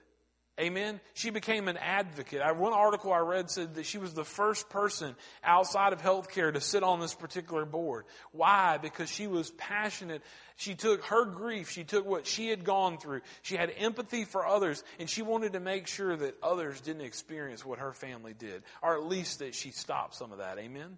Amen. 0.60 1.00
She 1.14 1.30
became 1.30 1.70
an 1.70 1.78
advocate. 1.78 2.42
I, 2.42 2.52
one 2.52 2.74
article 2.74 3.14
I 3.14 3.20
read 3.20 3.50
said 3.50 3.76
that 3.76 3.86
she 3.86 3.98
was 3.98 4.14
the 4.14 4.26
first 4.26 4.70
person 4.70 5.16
outside 5.42 5.94
of 5.94 6.02
healthcare 6.02 6.54
to 6.54 6.60
sit 6.60 6.84
on 6.84 7.00
this 7.00 7.14
particular 7.14 7.64
board. 7.66 8.06
Why? 8.34 8.78
Because 8.78 9.10
she 9.10 9.28
was 9.28 9.52
passionate. 9.52 10.22
She 10.58 10.76
took 10.76 11.06
her 11.06 11.24
grief. 11.24 11.70
She 11.70 11.86
took 11.86 12.06
what 12.06 12.28
she 12.28 12.50
had 12.50 12.66
gone 12.66 12.98
through. 12.98 13.22
She 13.42 13.56
had 13.56 13.72
empathy 13.78 14.26
for 14.26 14.46
others 14.46 14.84
and 15.00 15.10
she 15.10 15.22
wanted 15.22 15.54
to 15.54 15.62
make 15.62 15.88
sure 15.88 16.18
that 16.18 16.36
others 16.44 16.82
didn't 16.82 17.04
experience 17.04 17.66
what 17.66 17.80
her 17.80 17.94
family 17.94 18.34
did, 18.34 18.64
or 18.82 18.96
at 18.98 19.06
least 19.06 19.40
that 19.40 19.56
she 19.56 19.72
stopped 19.72 20.16
some 20.16 20.34
of 20.34 20.40
that. 20.40 20.58
Amen. 20.60 20.98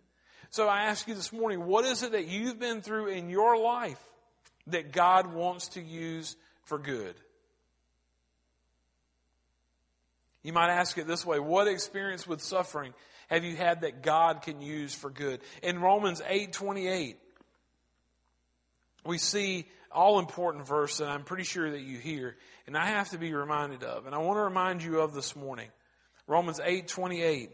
So 0.49 0.67
I 0.67 0.85
ask 0.85 1.07
you 1.07 1.13
this 1.13 1.31
morning, 1.31 1.65
what 1.65 1.85
is 1.85 2.01
it 2.01 2.13
that 2.13 2.27
you've 2.27 2.59
been 2.59 2.81
through 2.81 3.07
in 3.07 3.29
your 3.29 3.57
life 3.57 4.01
that 4.67 4.91
God 4.91 5.33
wants 5.33 5.69
to 5.69 5.81
use 5.81 6.35
for 6.63 6.79
good? 6.79 7.15
You 10.43 10.53
might 10.53 10.69
ask 10.69 10.97
it 10.97 11.07
this 11.07 11.25
way 11.25 11.39
What 11.39 11.67
experience 11.67 12.27
with 12.27 12.41
suffering 12.41 12.93
have 13.29 13.43
you 13.43 13.55
had 13.55 13.81
that 13.81 14.01
God 14.01 14.41
can 14.41 14.61
use 14.61 14.93
for 14.93 15.09
good? 15.09 15.41
In 15.63 15.79
Romans 15.79 16.21
8 16.27 16.51
28, 16.51 17.17
we 19.05 19.17
see 19.17 19.65
all 19.91 20.19
important 20.19 20.67
verse 20.67 20.97
that 20.97 21.09
I'm 21.09 21.23
pretty 21.23 21.43
sure 21.43 21.69
that 21.69 21.81
you 21.81 21.97
hear, 21.97 22.37
and 22.67 22.77
I 22.77 22.87
have 22.87 23.09
to 23.09 23.17
be 23.17 23.33
reminded 23.33 23.83
of. 23.83 24.05
And 24.05 24.15
I 24.15 24.19
want 24.19 24.37
to 24.37 24.43
remind 24.43 24.83
you 24.83 25.01
of 25.01 25.13
this 25.13 25.35
morning. 25.35 25.69
Romans 26.27 26.59
8 26.63 26.87
28. 26.87 27.51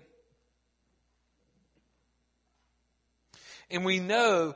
And 3.69 3.83
we 3.83 3.99
know 3.99 4.55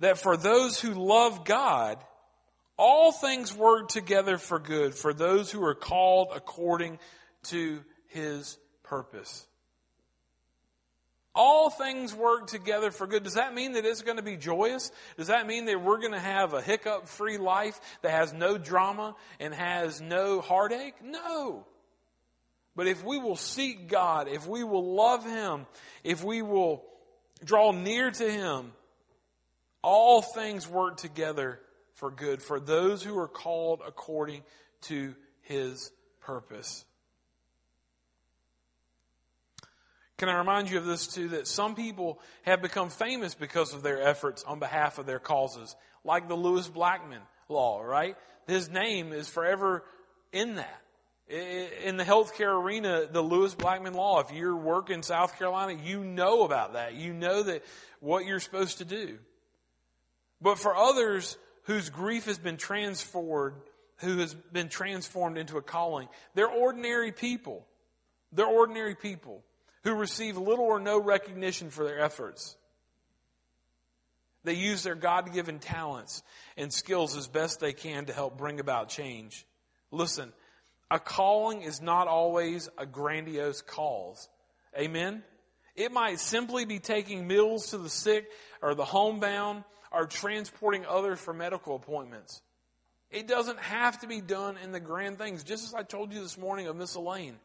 that 0.00 0.18
for 0.18 0.36
those 0.36 0.80
who 0.80 0.92
love 0.94 1.44
God, 1.44 1.98
all 2.76 3.12
things 3.12 3.54
work 3.54 3.88
together 3.88 4.38
for 4.38 4.58
good 4.58 4.94
for 4.94 5.12
those 5.12 5.50
who 5.50 5.62
are 5.64 5.74
called 5.74 6.28
according 6.34 6.98
to 7.44 7.82
his 8.08 8.58
purpose. 8.82 9.46
All 11.34 11.70
things 11.70 12.14
work 12.14 12.48
together 12.48 12.90
for 12.90 13.06
good. 13.06 13.22
Does 13.22 13.34
that 13.34 13.54
mean 13.54 13.72
that 13.72 13.84
it's 13.84 14.02
going 14.02 14.16
to 14.16 14.24
be 14.24 14.36
joyous? 14.36 14.90
Does 15.16 15.28
that 15.28 15.46
mean 15.46 15.66
that 15.66 15.80
we're 15.80 16.00
going 16.00 16.12
to 16.12 16.18
have 16.18 16.52
a 16.52 16.60
hiccup 16.60 17.06
free 17.06 17.38
life 17.38 17.80
that 18.02 18.10
has 18.10 18.32
no 18.32 18.58
drama 18.58 19.14
and 19.38 19.54
has 19.54 20.00
no 20.00 20.40
heartache? 20.40 20.94
No. 21.02 21.64
But 22.74 22.88
if 22.88 23.04
we 23.04 23.18
will 23.18 23.36
seek 23.36 23.88
God, 23.88 24.28
if 24.28 24.46
we 24.46 24.64
will 24.64 24.94
love 24.94 25.24
Him, 25.24 25.66
if 26.02 26.24
we 26.24 26.42
will 26.42 26.84
draw 27.44 27.70
near 27.72 28.10
to 28.10 28.30
Him, 28.30 28.72
all 29.82 30.22
things 30.22 30.68
work 30.68 30.96
together 30.96 31.60
for 31.94 32.10
good 32.10 32.42
for 32.42 32.58
those 32.58 33.02
who 33.02 33.18
are 33.18 33.28
called 33.28 33.80
according 33.86 34.42
to 34.82 35.14
His 35.42 35.90
purpose. 36.20 36.84
Can 40.18 40.28
I 40.28 40.36
remind 40.36 40.68
you 40.68 40.78
of 40.78 40.84
this 40.84 41.06
too, 41.06 41.28
that 41.28 41.46
some 41.46 41.76
people 41.76 42.18
have 42.42 42.60
become 42.60 42.90
famous 42.90 43.36
because 43.36 43.72
of 43.72 43.84
their 43.84 44.02
efforts 44.02 44.42
on 44.42 44.58
behalf 44.58 44.98
of 44.98 45.06
their 45.06 45.20
causes, 45.20 45.76
like 46.04 46.26
the 46.26 46.34
Lewis 46.34 46.66
Blackman 46.66 47.22
law, 47.48 47.80
right? 47.80 48.16
His 48.48 48.68
name 48.68 49.12
is 49.12 49.28
forever 49.28 49.84
in 50.32 50.56
that. 50.56 50.82
In 51.28 51.98
the 51.98 52.04
healthcare 52.04 52.60
arena, 52.60 53.06
the 53.08 53.22
Lewis 53.22 53.54
Blackman 53.54 53.94
law, 53.94 54.18
if 54.18 54.32
you 54.32 54.56
work 54.56 54.90
in 54.90 55.04
South 55.04 55.38
Carolina, 55.38 55.78
you 55.84 56.02
know 56.02 56.42
about 56.42 56.72
that. 56.72 56.94
You 56.94 57.12
know 57.12 57.44
that 57.44 57.62
what 58.00 58.26
you're 58.26 58.40
supposed 58.40 58.78
to 58.78 58.84
do. 58.84 59.18
But 60.40 60.58
for 60.58 60.74
others 60.74 61.36
whose 61.64 61.90
grief 61.90 62.24
has 62.24 62.38
been 62.38 62.56
transformed, 62.56 63.60
who 63.98 64.18
has 64.18 64.34
been 64.34 64.68
transformed 64.68 65.38
into 65.38 65.58
a 65.58 65.62
calling, 65.62 66.08
they're 66.34 66.50
ordinary 66.50 67.12
people. 67.12 67.66
They're 68.32 68.46
ordinary 68.46 68.96
people 68.96 69.44
who 69.84 69.94
receive 69.94 70.36
little 70.36 70.64
or 70.64 70.80
no 70.80 71.00
recognition 71.00 71.70
for 71.70 71.84
their 71.84 72.00
efforts. 72.00 72.56
They 74.44 74.54
use 74.54 74.82
their 74.82 74.94
God 74.94 75.32
given 75.32 75.58
talents 75.58 76.22
and 76.56 76.72
skills 76.72 77.16
as 77.16 77.28
best 77.28 77.60
they 77.60 77.72
can 77.72 78.06
to 78.06 78.12
help 78.12 78.38
bring 78.38 78.60
about 78.60 78.88
change. 78.88 79.46
Listen, 79.90 80.32
a 80.90 80.98
calling 80.98 81.62
is 81.62 81.82
not 81.82 82.08
always 82.08 82.68
a 82.78 82.86
grandiose 82.86 83.62
cause. 83.62 84.28
Amen? 84.78 85.22
It 85.74 85.92
might 85.92 86.18
simply 86.18 86.64
be 86.64 86.78
taking 86.78 87.26
meals 87.26 87.70
to 87.70 87.78
the 87.78 87.90
sick 87.90 88.30
or 88.62 88.74
the 88.74 88.84
homebound 88.84 89.64
or 89.92 90.06
transporting 90.06 90.84
others 90.86 91.18
for 91.20 91.32
medical 91.32 91.76
appointments. 91.76 92.42
It 93.10 93.26
doesn't 93.26 93.58
have 93.58 94.00
to 94.00 94.06
be 94.06 94.20
done 94.20 94.56
in 94.62 94.72
the 94.72 94.80
grand 94.80 95.18
things, 95.18 95.44
just 95.44 95.64
as 95.64 95.74
I 95.74 95.82
told 95.82 96.12
you 96.12 96.20
this 96.20 96.36
morning 96.36 96.66
of 96.66 96.76
Miss 96.76 96.94
Elaine. 96.94 97.36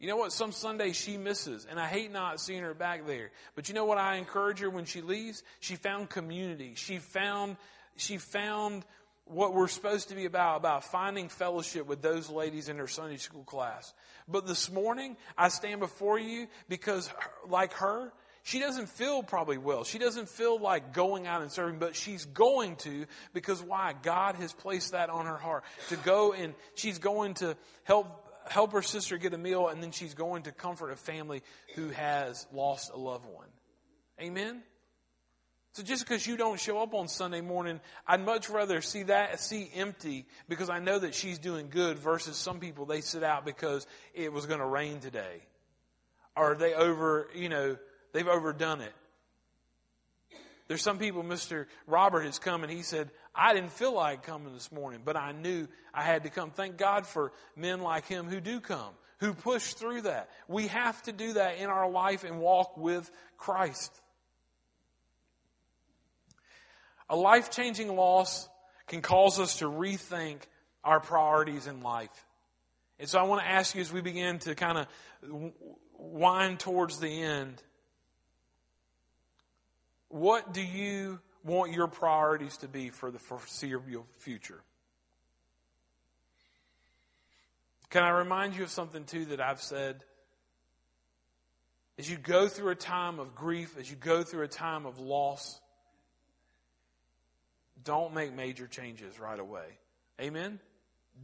You 0.00 0.06
know 0.06 0.16
what? 0.16 0.32
Some 0.32 0.52
Sundays 0.52 0.96
she 0.96 1.16
misses, 1.16 1.66
and 1.68 1.80
I 1.80 1.86
hate 1.86 2.12
not 2.12 2.40
seeing 2.40 2.62
her 2.62 2.74
back 2.74 3.06
there. 3.06 3.30
But 3.56 3.68
you 3.68 3.74
know 3.74 3.84
what 3.84 3.98
I 3.98 4.16
encourage 4.16 4.60
her 4.60 4.70
when 4.70 4.84
she 4.84 5.00
leaves? 5.00 5.42
She 5.58 5.74
found 5.74 6.08
community. 6.08 6.74
She 6.76 6.98
found, 6.98 7.56
she 7.96 8.18
found 8.18 8.84
what 9.24 9.54
we're 9.54 9.68
supposed 9.68 10.08
to 10.08 10.14
be 10.14 10.24
about, 10.24 10.56
about 10.56 10.84
finding 10.84 11.28
fellowship 11.28 11.86
with 11.86 12.00
those 12.00 12.30
ladies 12.30 12.68
in 12.68 12.78
her 12.78 12.86
Sunday 12.86 13.16
school 13.16 13.42
class. 13.42 13.92
But 14.28 14.46
this 14.46 14.70
morning, 14.70 15.16
I 15.36 15.48
stand 15.48 15.80
before 15.80 16.18
you 16.18 16.46
because, 16.68 17.10
like 17.48 17.72
her, 17.74 18.12
she 18.44 18.60
doesn't 18.60 18.88
feel 18.88 19.22
probably 19.22 19.58
well. 19.58 19.84
She 19.84 19.98
doesn't 19.98 20.28
feel 20.28 20.58
like 20.58 20.94
going 20.94 21.26
out 21.26 21.42
and 21.42 21.50
serving, 21.50 21.78
but 21.78 21.96
she's 21.96 22.24
going 22.24 22.76
to 22.76 23.06
because 23.34 23.62
why? 23.62 23.94
God 24.02 24.36
has 24.36 24.52
placed 24.52 24.92
that 24.92 25.10
on 25.10 25.26
her 25.26 25.36
heart 25.36 25.64
to 25.88 25.96
go 25.96 26.32
and 26.32 26.54
she's 26.74 26.98
going 26.98 27.34
to 27.34 27.56
help 27.84 28.27
help 28.50 28.72
her 28.72 28.82
sister 28.82 29.18
get 29.18 29.34
a 29.34 29.38
meal 29.38 29.68
and 29.68 29.82
then 29.82 29.90
she's 29.90 30.14
going 30.14 30.42
to 30.44 30.52
comfort 30.52 30.90
a 30.90 30.96
family 30.96 31.42
who 31.74 31.88
has 31.90 32.46
lost 32.52 32.90
a 32.92 32.96
loved 32.96 33.26
one. 33.26 33.48
Amen. 34.20 34.62
So 35.72 35.82
just 35.82 36.04
because 36.04 36.26
you 36.26 36.36
don't 36.36 36.58
show 36.58 36.82
up 36.82 36.92
on 36.92 37.06
Sunday 37.06 37.40
morning, 37.40 37.80
I'd 38.06 38.24
much 38.24 38.50
rather 38.50 38.80
see 38.80 39.04
that, 39.04 39.38
see 39.38 39.70
empty 39.74 40.26
because 40.48 40.70
I 40.70 40.80
know 40.80 40.98
that 40.98 41.14
she's 41.14 41.38
doing 41.38 41.68
good 41.70 41.98
versus 41.98 42.36
some 42.36 42.58
people, 42.58 42.84
they 42.84 43.00
sit 43.00 43.22
out 43.22 43.44
because 43.44 43.86
it 44.14 44.32
was 44.32 44.46
going 44.46 44.60
to 44.60 44.66
rain 44.66 44.98
today. 44.98 45.42
Or 46.34 46.56
they 46.56 46.74
over, 46.74 47.28
you 47.34 47.48
know, 47.48 47.76
they've 48.12 48.26
overdone 48.26 48.80
it. 48.80 48.92
There's 50.68 50.82
some 50.82 50.98
people, 50.98 51.22
Mr. 51.22 51.66
Robert 51.86 52.24
has 52.24 52.38
come 52.38 52.62
and 52.62 52.72
he 52.72 52.82
said, 52.82 53.10
I 53.38 53.54
didn't 53.54 53.72
feel 53.72 53.94
like 53.94 54.24
coming 54.24 54.52
this 54.52 54.72
morning, 54.72 55.00
but 55.04 55.16
I 55.16 55.30
knew 55.30 55.68
I 55.94 56.02
had 56.02 56.24
to 56.24 56.30
come. 56.30 56.50
Thank 56.50 56.76
God 56.76 57.06
for 57.06 57.32
men 57.54 57.80
like 57.80 58.06
him 58.06 58.26
who 58.26 58.40
do 58.40 58.60
come, 58.60 58.92
who 59.18 59.32
push 59.32 59.74
through 59.74 60.02
that. 60.02 60.28
We 60.48 60.66
have 60.66 61.00
to 61.04 61.12
do 61.12 61.34
that 61.34 61.58
in 61.58 61.66
our 61.66 61.88
life 61.88 62.24
and 62.24 62.40
walk 62.40 62.76
with 62.76 63.08
Christ. 63.36 63.92
A 67.08 67.16
life 67.16 67.50
changing 67.50 67.94
loss 67.94 68.48
can 68.88 69.02
cause 69.02 69.38
us 69.38 69.58
to 69.58 69.66
rethink 69.66 70.40
our 70.82 70.98
priorities 70.98 71.68
in 71.68 71.80
life. 71.80 72.26
And 72.98 73.08
so 73.08 73.20
I 73.20 73.22
want 73.22 73.40
to 73.42 73.48
ask 73.48 73.74
you 73.76 73.80
as 73.80 73.92
we 73.92 74.00
begin 74.00 74.40
to 74.40 74.56
kind 74.56 74.78
of 74.78 75.52
wind 75.96 76.58
towards 76.58 76.98
the 76.98 77.22
end 77.22 77.62
what 80.08 80.54
do 80.54 80.62
you 80.62 81.20
want 81.48 81.72
your 81.72 81.88
priorities 81.88 82.58
to 82.58 82.68
be 82.68 82.90
for 82.90 83.10
the 83.10 83.18
foreseeable 83.18 84.06
future? 84.18 84.60
Can 87.90 88.04
I 88.04 88.10
remind 88.10 88.54
you 88.54 88.64
of 88.64 88.70
something 88.70 89.04
too 89.04 89.24
that 89.26 89.40
I've 89.40 89.62
said? 89.62 90.04
As 91.98 92.08
you 92.08 92.16
go 92.16 92.46
through 92.46 92.70
a 92.70 92.76
time 92.76 93.18
of 93.18 93.34
grief, 93.34 93.76
as 93.78 93.90
you 93.90 93.96
go 93.96 94.22
through 94.22 94.44
a 94.44 94.48
time 94.48 94.86
of 94.86 95.00
loss, 95.00 95.58
don't 97.82 98.14
make 98.14 98.34
major 98.34 98.66
changes 98.66 99.18
right 99.18 99.40
away. 99.40 99.66
Amen? 100.20 100.60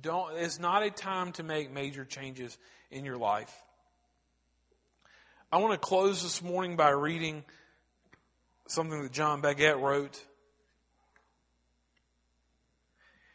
Don't, 0.00 0.36
it's 0.36 0.58
not 0.58 0.82
a 0.82 0.90
time 0.90 1.32
to 1.32 1.42
make 1.42 1.70
major 1.70 2.04
changes 2.04 2.58
in 2.90 3.04
your 3.04 3.16
life. 3.16 3.54
I 5.52 5.58
want 5.58 5.72
to 5.72 5.78
close 5.78 6.22
this 6.22 6.42
morning 6.42 6.74
by 6.74 6.90
reading 6.90 7.44
something 8.66 9.02
that 9.02 9.12
John 9.12 9.40
Baggett 9.40 9.78
wrote. 9.78 10.22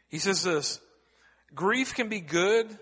He 0.08 0.20
says 0.20 0.44
this 0.44 0.80
Grief 1.54 1.94
can 1.94 2.10
be 2.10 2.20
good 2.20 2.78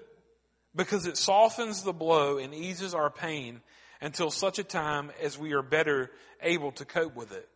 because 0.75 1.05
it 1.05 1.17
softens 1.17 1.83
the 1.83 1.93
blow 1.93 2.37
and 2.37 2.53
eases 2.53 2.93
our 2.93 3.09
pain 3.09 3.61
until 4.01 4.29
such 4.29 4.59
a 4.59 4.63
time 4.63 5.11
as 5.21 5.37
we 5.37 5.53
are 5.53 5.63
better 5.63 6.11
able 6.41 6.71
to 6.73 6.85
cope 6.85 7.15
with 7.15 7.31
it. 7.31 7.49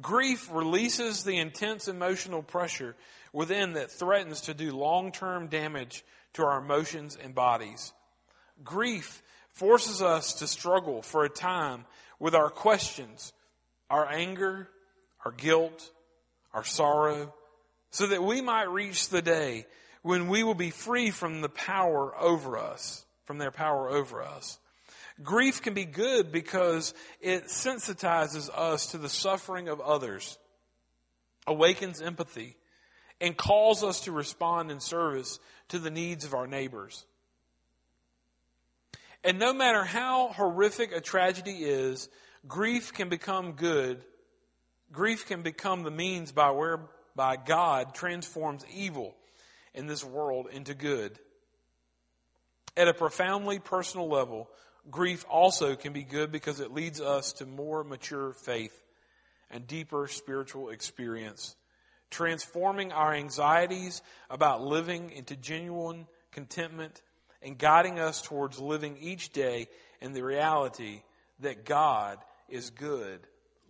Grief 0.00 0.48
releases 0.52 1.24
the 1.24 1.38
intense 1.38 1.88
emotional 1.88 2.42
pressure 2.42 2.94
within 3.32 3.72
that 3.72 3.90
threatens 3.90 4.42
to 4.42 4.54
do 4.54 4.76
long 4.76 5.10
term 5.10 5.48
damage 5.48 6.04
to 6.34 6.44
our 6.44 6.58
emotions 6.58 7.16
and 7.22 7.34
bodies. 7.34 7.92
Grief 8.62 9.22
forces 9.48 10.02
us 10.02 10.34
to 10.34 10.46
struggle 10.46 11.00
for 11.00 11.24
a 11.24 11.30
time 11.30 11.86
with 12.18 12.34
our 12.34 12.50
questions, 12.50 13.32
our 13.90 14.10
anger, 14.10 14.68
our 15.24 15.32
guilt, 15.32 15.90
our 16.52 16.64
sorrow, 16.64 17.32
so 17.90 18.06
that 18.06 18.22
we 18.22 18.40
might 18.40 18.70
reach 18.70 19.08
the 19.08 19.22
day 19.22 19.66
when 20.02 20.28
we 20.28 20.42
will 20.42 20.54
be 20.54 20.70
free 20.70 21.10
from 21.10 21.40
the 21.40 21.48
power 21.48 22.16
over 22.16 22.58
us, 22.58 23.04
from 23.24 23.38
their 23.38 23.50
power 23.50 23.88
over 23.88 24.22
us. 24.22 24.58
Grief 25.22 25.62
can 25.62 25.74
be 25.74 25.84
good 25.84 26.30
because 26.30 26.92
it 27.20 27.46
sensitizes 27.46 28.50
us 28.54 28.88
to 28.88 28.98
the 28.98 29.08
suffering 29.08 29.68
of 29.68 29.80
others, 29.80 30.38
awakens 31.46 32.02
empathy, 32.02 32.56
and 33.20 33.36
calls 33.36 33.82
us 33.82 34.00
to 34.02 34.12
respond 34.12 34.70
in 34.70 34.78
service 34.78 35.38
to 35.68 35.78
the 35.78 35.90
needs 35.90 36.24
of 36.24 36.34
our 36.34 36.46
neighbors. 36.46 37.06
And 39.24 39.38
no 39.38 39.52
matter 39.52 39.84
how 39.84 40.28
horrific 40.28 40.92
a 40.92 41.00
tragedy 41.00 41.64
is, 41.64 42.08
grief 42.46 42.92
can 42.92 43.08
become 43.08 43.52
good. 43.52 44.02
Grief 44.92 45.26
can 45.26 45.42
become 45.42 45.82
the 45.82 45.90
means 45.90 46.32
by 46.32 46.50
whereby 46.50 47.36
God 47.36 47.94
transforms 47.94 48.64
evil 48.72 49.14
in 49.74 49.86
this 49.86 50.04
world 50.04 50.46
into 50.52 50.74
good. 50.74 51.18
At 52.76 52.88
a 52.88 52.94
profoundly 52.94 53.58
personal 53.58 54.08
level, 54.08 54.48
grief 54.90 55.24
also 55.28 55.76
can 55.76 55.92
be 55.92 56.02
good 56.02 56.30
because 56.30 56.60
it 56.60 56.72
leads 56.72 57.00
us 57.00 57.32
to 57.34 57.46
more 57.46 57.82
mature 57.82 58.32
faith 58.32 58.82
and 59.50 59.66
deeper 59.66 60.06
spiritual 60.08 60.70
experience, 60.70 61.56
transforming 62.10 62.92
our 62.92 63.14
anxieties 63.14 64.02
about 64.28 64.62
living 64.62 65.10
into 65.10 65.36
genuine 65.36 66.06
contentment 66.32 67.02
and 67.42 67.58
guiding 67.58 67.98
us 67.98 68.20
towards 68.22 68.58
living 68.58 68.98
each 69.00 69.32
day 69.32 69.68
in 70.00 70.12
the 70.12 70.22
reality 70.22 71.02
that 71.40 71.64
God 71.64 72.18
is 72.48 72.70
good 72.70 73.20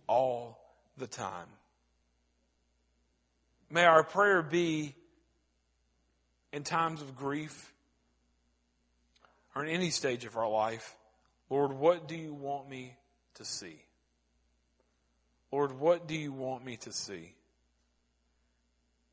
all 0.07 0.59
the 0.97 1.07
time. 1.07 1.47
May 3.69 3.85
our 3.85 4.03
prayer 4.03 4.41
be 4.41 4.95
in 6.53 6.63
times 6.63 7.01
of 7.01 7.15
grief 7.15 7.73
or 9.55 9.65
in 9.65 9.69
any 9.69 9.89
stage 9.89 10.25
of 10.25 10.37
our 10.37 10.49
life, 10.49 10.95
Lord, 11.49 11.73
what 11.73 12.07
do 12.07 12.15
you 12.15 12.33
want 12.33 12.69
me 12.69 12.95
to 13.35 13.45
see? 13.45 13.81
Lord, 15.51 15.79
what 15.79 16.07
do 16.07 16.15
you 16.15 16.31
want 16.31 16.65
me 16.65 16.77
to 16.77 16.91
see? 16.91 17.33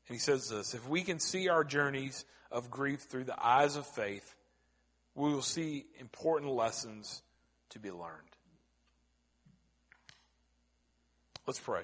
And 0.07 0.15
he 0.15 0.19
says 0.19 0.49
this 0.49 0.73
if 0.73 0.87
we 0.87 1.01
can 1.01 1.19
see 1.19 1.49
our 1.49 1.63
journeys 1.63 2.25
of 2.51 2.69
grief 2.69 3.01
through 3.01 3.23
the 3.23 3.43
eyes 3.43 3.75
of 3.75 3.87
faith, 3.87 4.35
we 5.15 5.33
will 5.33 5.41
see 5.41 5.85
important 5.99 6.51
lessons 6.51 7.21
to 7.69 7.79
be 7.79 7.91
learned. 7.91 8.34
Let's 11.47 11.59
pray. 11.59 11.83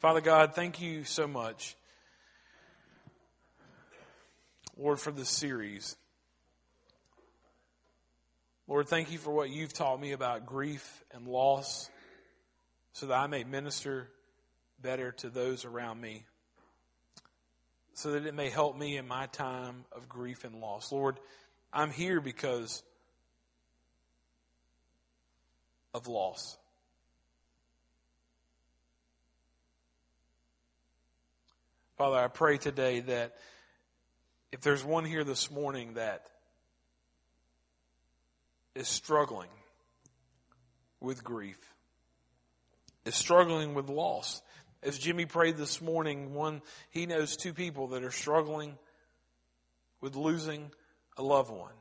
Father 0.00 0.20
God, 0.20 0.56
thank 0.56 0.80
you 0.80 1.04
so 1.04 1.28
much, 1.28 1.76
Lord, 4.76 4.98
for 4.98 5.12
this 5.12 5.28
series. 5.28 5.94
Lord, 8.66 8.88
thank 8.88 9.12
you 9.12 9.18
for 9.18 9.30
what 9.30 9.50
you've 9.50 9.72
taught 9.72 10.00
me 10.00 10.10
about 10.10 10.46
grief 10.46 11.04
and 11.12 11.28
loss 11.28 11.88
so 12.92 13.06
that 13.06 13.14
I 13.14 13.28
may 13.28 13.44
minister 13.44 14.08
better 14.80 15.12
to 15.12 15.30
those 15.30 15.64
around 15.64 16.00
me, 16.00 16.24
so 17.94 18.10
that 18.10 18.26
it 18.26 18.34
may 18.34 18.50
help 18.50 18.76
me 18.76 18.96
in 18.96 19.06
my 19.06 19.26
time 19.26 19.84
of 19.92 20.08
grief 20.08 20.42
and 20.42 20.56
loss. 20.56 20.90
Lord, 20.90 21.20
I'm 21.72 21.92
here 21.92 22.20
because 22.20 22.82
of 25.94 26.08
loss. 26.08 26.58
Father, 31.98 32.16
I 32.16 32.28
pray 32.28 32.56
today 32.56 33.00
that 33.00 33.34
if 34.50 34.62
there's 34.62 34.84
one 34.84 35.04
here 35.04 35.24
this 35.24 35.50
morning 35.50 35.94
that 35.94 36.26
is 38.74 38.88
struggling 38.88 39.50
with 41.00 41.22
grief, 41.22 41.58
is 43.04 43.14
struggling 43.14 43.74
with 43.74 43.88
loss. 43.88 44.40
As 44.82 44.98
Jimmy 44.98 45.26
prayed 45.26 45.56
this 45.56 45.82
morning, 45.82 46.34
one 46.34 46.62
he 46.90 47.06
knows 47.06 47.36
two 47.36 47.52
people 47.52 47.88
that 47.88 48.02
are 48.02 48.10
struggling 48.10 48.78
with 50.00 50.16
losing 50.16 50.70
a 51.16 51.22
loved 51.22 51.50
one. 51.50 51.74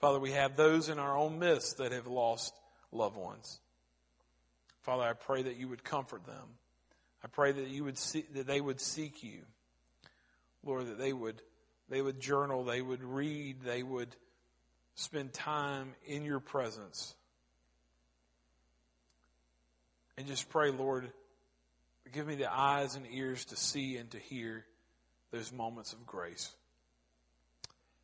Father, 0.00 0.18
we 0.18 0.32
have 0.32 0.56
those 0.56 0.88
in 0.88 0.98
our 0.98 1.16
own 1.16 1.38
midst 1.38 1.76
that 1.78 1.92
have 1.92 2.06
lost 2.06 2.54
loved 2.90 3.16
ones. 3.16 3.60
Father, 4.80 5.04
I 5.04 5.12
pray 5.12 5.42
that 5.42 5.56
you 5.56 5.68
would 5.68 5.84
comfort 5.84 6.24
them. 6.24 6.48
I 7.24 7.28
pray 7.28 7.52
that 7.52 7.68
you 7.68 7.84
would 7.84 7.98
see, 7.98 8.24
that 8.34 8.46
they 8.46 8.60
would 8.60 8.80
seek 8.80 9.22
you. 9.22 9.42
Lord, 10.64 10.86
that 10.86 10.98
they 10.98 11.12
would 11.12 11.40
they 11.88 12.00
would 12.00 12.20
journal, 12.20 12.64
they 12.64 12.80
would 12.80 13.02
read, 13.02 13.62
they 13.64 13.82
would 13.82 14.16
spend 14.94 15.34
time 15.34 15.92
in 16.06 16.24
your 16.24 16.40
presence. 16.40 17.14
And 20.16 20.26
just 20.26 20.48
pray, 20.48 20.70
Lord, 20.70 21.10
give 22.12 22.26
me 22.26 22.34
the 22.34 22.50
eyes 22.50 22.94
and 22.94 23.06
ears 23.10 23.44
to 23.46 23.56
see 23.56 23.98
and 23.98 24.10
to 24.12 24.18
hear 24.18 24.64
those 25.32 25.52
moments 25.52 25.92
of 25.92 26.06
grace. 26.06 26.52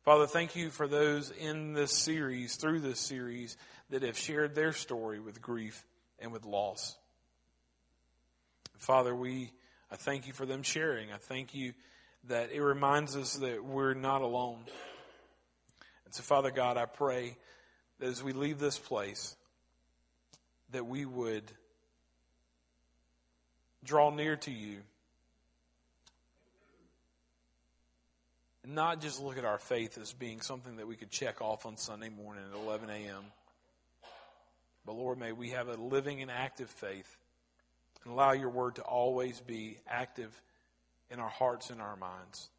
Father, 0.03 0.27
thank 0.27 0.55
you 0.55 0.69
for 0.69 0.87
those 0.87 1.31
in 1.31 1.73
this 1.73 1.91
series, 1.91 2.57
through 2.57 2.81
this 2.81 2.99
series, 2.99 3.57
that 3.89 4.03
have 4.03 4.17
shared 4.17 4.53
their 4.53 4.73
story 4.73 5.19
with 5.19 5.41
grief 5.41 5.83
and 6.19 6.31
with 6.31 6.45
loss. 6.45 6.95
Father, 8.79 9.13
we, 9.13 9.51
I 9.91 9.97
thank 9.97 10.25
you 10.25 10.33
for 10.33 10.45
them 10.45 10.63
sharing. 10.63 11.11
I 11.11 11.17
thank 11.17 11.53
you 11.53 11.73
that 12.27 12.51
it 12.51 12.61
reminds 12.61 13.15
us 13.15 13.35
that 13.35 13.63
we're 13.63 13.93
not 13.93 14.21
alone. 14.21 14.59
And 16.05 16.13
so, 16.13 16.23
Father 16.23 16.49
God, 16.49 16.77
I 16.77 16.85
pray 16.85 17.37
that 17.99 18.07
as 18.07 18.23
we 18.23 18.31
leave 18.31 18.57
this 18.57 18.79
place, 18.79 19.35
that 20.71 20.85
we 20.85 21.05
would 21.05 21.43
draw 23.83 24.09
near 24.11 24.37
to 24.37 24.51
you 24.51 24.77
and 28.63 28.75
not 28.75 29.01
just 29.01 29.21
look 29.21 29.37
at 29.37 29.45
our 29.45 29.59
faith 29.59 29.97
as 29.97 30.13
being 30.13 30.39
something 30.39 30.77
that 30.77 30.87
we 30.87 30.95
could 30.95 31.11
check 31.11 31.41
off 31.41 31.65
on 31.65 31.75
Sunday 31.75 32.09
morning 32.09 32.43
at 32.49 32.57
11 32.57 32.89
a.m. 32.89 33.25
But 34.85 34.93
Lord, 34.93 35.19
may 35.19 35.33
we 35.33 35.49
have 35.49 35.67
a 35.67 35.75
living 35.75 36.21
and 36.21 36.31
active 36.31 36.69
faith 36.69 37.17
and 38.03 38.13
allow 38.13 38.31
your 38.31 38.49
word 38.49 38.75
to 38.75 38.81
always 38.81 39.39
be 39.39 39.77
active 39.87 40.41
in 41.09 41.19
our 41.19 41.29
hearts 41.29 41.69
and 41.69 41.81
our 41.81 41.95
minds. 41.95 42.49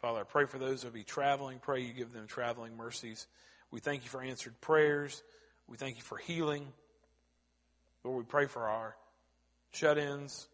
Father, 0.00 0.20
I 0.20 0.24
pray 0.24 0.46
for 0.46 0.58
those 0.58 0.82
who 0.82 0.88
will 0.88 0.94
be 0.94 1.02
traveling. 1.02 1.58
Pray 1.58 1.80
you 1.80 1.92
give 1.92 2.12
them 2.12 2.26
traveling 2.26 2.76
mercies. 2.76 3.26
We 3.70 3.80
thank 3.80 4.04
you 4.04 4.10
for 4.10 4.22
answered 4.22 4.60
prayers. 4.60 5.22
We 5.66 5.76
thank 5.76 5.96
you 5.96 6.02
for 6.02 6.16
healing. 6.16 6.66
Lord, 8.04 8.18
we 8.18 8.24
pray 8.24 8.46
for 8.46 8.62
our 8.62 8.96
shut 9.72 9.98
ins. 9.98 10.48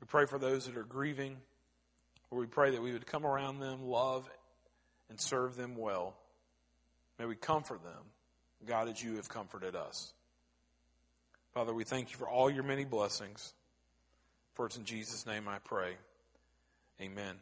We 0.00 0.06
pray 0.06 0.26
for 0.26 0.38
those 0.38 0.66
that 0.66 0.76
are 0.76 0.82
grieving. 0.82 1.36
Lord, 2.30 2.48
we 2.48 2.50
pray 2.50 2.70
that 2.72 2.82
we 2.82 2.92
would 2.92 3.06
come 3.06 3.24
around 3.24 3.60
them, 3.60 3.84
love, 3.84 4.28
and 5.08 5.20
serve 5.20 5.56
them 5.56 5.76
well. 5.76 6.16
May 7.18 7.26
we 7.26 7.36
comfort 7.36 7.84
them, 7.84 8.02
God, 8.66 8.88
as 8.88 9.02
you 9.02 9.16
have 9.16 9.28
comforted 9.28 9.76
us. 9.76 10.12
Father, 11.54 11.74
we 11.74 11.84
thank 11.84 12.12
you 12.12 12.16
for 12.16 12.26
all 12.26 12.50
your 12.50 12.62
many 12.62 12.84
blessings. 12.84 13.52
For 14.54 14.66
it's 14.66 14.78
in 14.78 14.84
Jesus' 14.84 15.26
name 15.26 15.48
I 15.48 15.58
pray. 15.58 15.96
Amen. 17.00 17.36